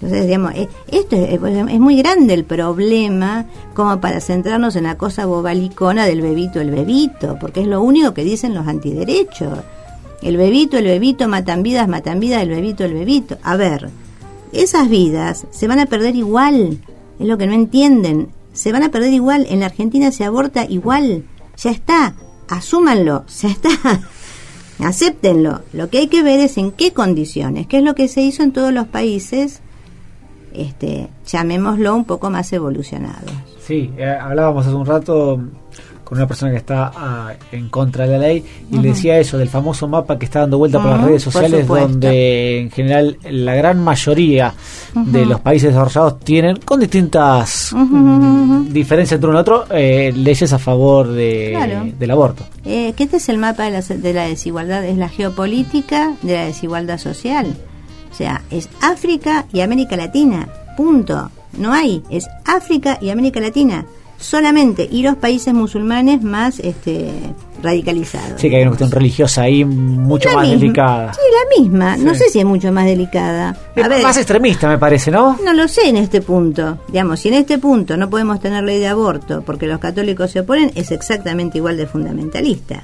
[0.00, 4.96] Entonces, digamos, eh, esto es, es, muy grande el problema como para centrarnos en la
[4.96, 9.58] cosa bobalicona del bebito, el bebito, porque es lo único que dicen los antiderechos.
[10.22, 13.38] El bebito, el bebito, matan vidas, matan vidas, el bebito, el bebito.
[13.42, 13.90] A ver,
[14.52, 16.78] esas vidas se van a perder igual,
[17.18, 18.28] es lo que no entienden.
[18.52, 21.24] Se van a perder igual, en la Argentina se aborta igual,
[21.56, 22.14] ya está,
[22.48, 23.70] asúmanlo, ya está.
[24.84, 25.62] Acéptenlo.
[25.72, 28.42] Lo que hay que ver es en qué condiciones, qué es lo que se hizo
[28.42, 29.60] en todos los países
[30.52, 33.26] este, llamémoslo un poco más evolucionado.
[33.60, 35.40] Sí, eh, hablábamos hace un rato
[36.08, 39.36] con una persona que está ah, en contra de la ley y le decía eso
[39.36, 43.54] del famoso mapa que está dando vuelta por las redes sociales donde en general la
[43.54, 44.54] gran mayoría
[44.94, 50.50] de los países desarrollados tienen con distintas mm, diferencias entre uno y otro eh, leyes
[50.50, 52.44] a favor de, del aborto.
[52.64, 56.36] Eh, que este es el mapa de la, de la desigualdad, es la geopolítica de
[56.36, 57.54] la desigualdad social.
[58.10, 60.48] O sea, es África y América Latina.
[60.74, 61.30] Punto.
[61.58, 62.02] No hay.
[62.08, 63.84] Es África y América Latina.
[64.18, 64.88] Solamente.
[64.90, 67.10] Y los países musulmanes más este,
[67.62, 68.40] radicalizados.
[68.40, 71.12] Sí, que hay una cuestión religiosa ahí mucho más delicada.
[71.12, 71.96] Sí, la misma.
[71.96, 73.56] No sé si es mucho más delicada.
[74.02, 75.38] más extremista, me parece, ¿no?
[75.44, 76.78] No lo sé en este punto.
[76.88, 80.40] Digamos, si en este punto no podemos tener ley de aborto porque los católicos se
[80.40, 82.82] oponen, es exactamente igual de fundamentalista.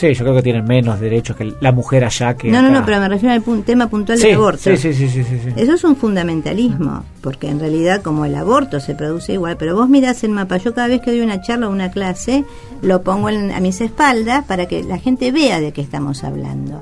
[0.00, 2.50] Sí, yo creo que tienen menos derechos que la mujer allá que.
[2.50, 4.62] No, no, no, pero me refiero al tema puntual del aborto.
[4.62, 8.80] Sí, sí, sí, sí, sí, Eso es un fundamentalismo, porque en realidad, como el aborto
[8.80, 10.56] se produce igual, pero vos mirás el mapa.
[10.56, 12.46] Yo cada vez que doy una charla o una clase,
[12.80, 16.80] lo pongo a mis espaldas para que la gente vea de qué estamos hablando.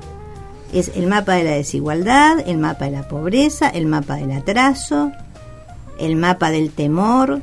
[0.71, 5.11] Es el mapa de la desigualdad, el mapa de la pobreza, el mapa del atraso,
[5.99, 7.41] el mapa del temor,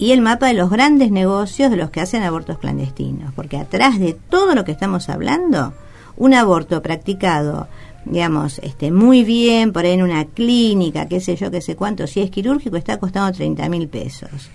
[0.00, 4.00] y el mapa de los grandes negocios de los que hacen abortos clandestinos, porque atrás
[4.00, 5.74] de todo lo que estamos hablando,
[6.16, 7.68] un aborto practicado,
[8.06, 12.06] digamos, este, muy bien, por ahí en una clínica, qué sé yo, qué sé cuánto,
[12.06, 14.48] si es quirúrgico, está costando 30 mil pesos.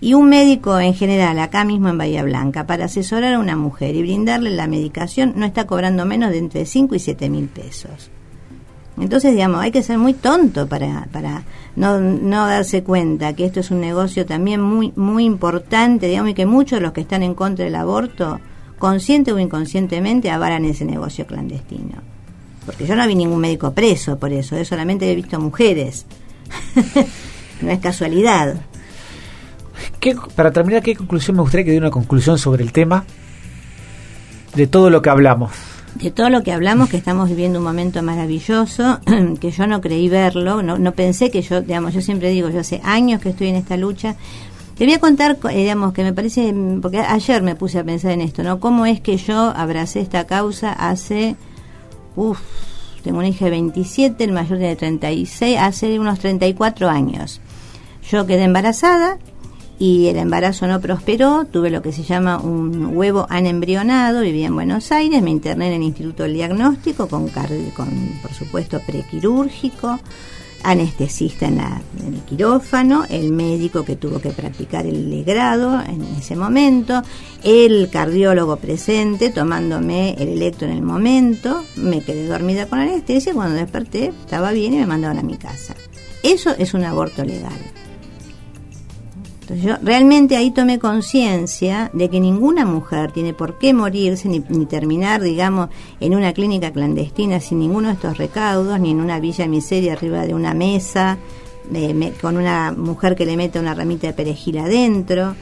[0.00, 3.94] Y un médico en general, acá mismo en Bahía Blanca, para asesorar a una mujer
[3.94, 8.10] y brindarle la medicación, no está cobrando menos de entre 5 y 7 mil pesos.
[9.00, 11.44] Entonces, digamos, hay que ser muy tonto para, para
[11.76, 16.34] no, no darse cuenta que esto es un negocio también muy, muy importante, digamos, y
[16.34, 18.40] que muchos de los que están en contra del aborto,
[18.78, 22.02] consciente o inconscientemente, avaran ese negocio clandestino.
[22.66, 26.04] Porque yo no vi ningún médico preso por eso, yo solamente he visto mujeres.
[27.62, 28.56] no es casualidad.
[30.36, 33.04] para terminar, ¿qué conclusión me gustaría que dé una conclusión sobre el tema
[34.54, 35.71] de todo lo que hablamos?
[35.94, 39.00] De todo lo que hablamos, que estamos viviendo un momento maravilloso,
[39.40, 42.60] que yo no creí verlo, no, no pensé que yo, digamos, yo siempre digo, yo
[42.60, 44.16] hace años que estoy en esta lucha.
[44.76, 48.12] Te voy a contar, eh, digamos, que me parece, porque ayer me puse a pensar
[48.12, 48.58] en esto, ¿no?
[48.58, 51.36] ¿Cómo es que yo abracé esta causa hace,
[52.16, 52.40] uff,
[53.02, 57.40] tengo una hija de 27, el mayor de 36, hace unos 34 años.
[58.08, 59.18] Yo quedé embarazada,
[59.82, 64.54] y el embarazo no prosperó, tuve lo que se llama un huevo anembrionado, vivía en
[64.54, 67.88] Buenos Aires, me interné en el Instituto del Diagnóstico con, con
[68.22, 69.98] por supuesto, prequirúrgico,
[70.62, 77.02] anestesista en, el quirófano, el médico que tuvo que practicar el legrado en ese momento,
[77.42, 83.56] el cardiólogo presente tomándome el electro en el momento, me quedé dormida con anestesia, cuando
[83.56, 85.74] desperté estaba bien y me mandaron a mi casa.
[86.22, 87.58] Eso es un aborto legal
[89.48, 95.20] yo realmente ahí tomé conciencia de que ninguna mujer tiene por qué morirse ni, terminar,
[95.20, 95.68] digamos,
[96.00, 100.26] en una clínica clandestina sin ninguno de estos recaudos, ni en una villa miseria arriba
[100.26, 101.18] de una mesa,
[102.20, 105.34] con una mujer que le mete una ramita de perejil adentro.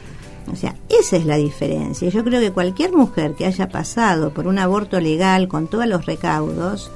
[0.50, 2.08] O sea, esa es la diferencia.
[2.08, 6.06] Yo creo que cualquier mujer que haya pasado por un aborto legal con todos los
[6.06, 6.90] recaudos,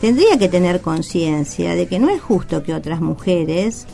[0.00, 3.86] tendría que tener conciencia de que no es justo que otras mujeres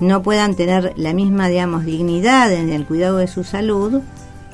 [0.00, 4.00] no puedan tener la misma, digamos, dignidad en el cuidado de su salud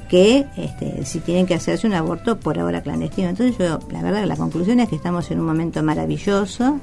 [0.09, 3.29] que este, si tienen que hacerse un aborto por ahora clandestino.
[3.29, 6.79] Entonces yo, la verdad, la conclusión es que estamos en un momento maravilloso.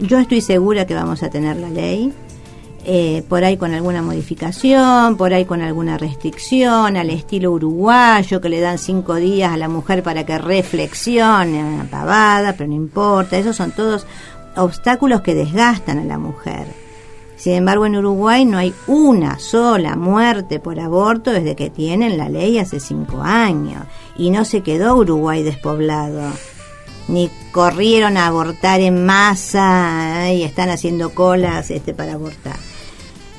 [0.00, 2.12] Yo estoy segura que vamos a tener la ley.
[2.84, 8.48] Eh, por ahí con alguna modificación, por ahí con alguna restricción, al estilo uruguayo, que
[8.48, 13.38] le dan cinco días a la mujer para que reflexione, una pavada, pero no importa,
[13.38, 14.04] esos son todos
[14.56, 16.66] obstáculos que desgastan a la mujer
[17.42, 22.28] Sin embargo, en Uruguay no hay una sola muerte por aborto desde que tienen la
[22.28, 23.82] ley hace cinco años.
[24.16, 26.30] Y no se quedó Uruguay despoblado.
[27.08, 30.36] Ni corrieron a abortar en masa ¿eh?
[30.36, 32.54] y están haciendo colas este, para abortar.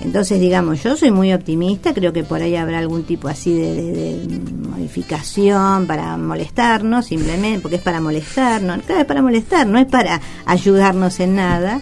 [0.02, 4.20] Entonces, digamos, yo soy muy optimista, creo que por ahí habrá algún tipo así de,
[4.68, 10.20] modificación para molestarnos, simplemente, porque es para molestarnos, claro, es para molestar, no es para
[10.46, 11.80] ayudarnos en nada.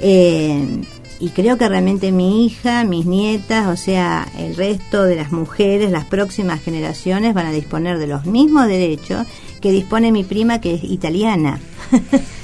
[0.00, 0.82] Eh,
[1.20, 5.90] y creo que realmente mi hija, mis nietas, o sea, el resto de las mujeres,
[5.90, 9.26] las próximas generaciones van a disponer de los mismos derechos
[9.60, 11.60] que dispone mi prima que es italiana.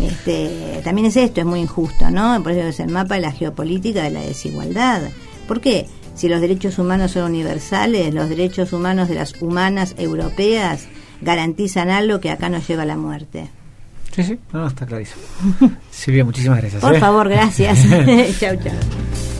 [0.00, 2.42] Este, también es esto, es muy injusto, ¿no?
[2.42, 5.02] Por eso es el mapa de la geopolítica de la desigualdad.
[5.46, 5.86] ¿Por qué?
[6.14, 10.88] Si los derechos humanos son universales, los derechos humanos de las humanas europeas
[11.20, 13.50] garantizan algo que acá nos lleva a la muerte.
[14.12, 15.22] Sí, sí, no, está clarísimo.
[15.90, 16.82] Silvia, muchísimas gracias.
[16.82, 17.00] Por ¿eh?
[17.00, 17.78] favor, gracias.
[18.40, 19.39] chau, chau.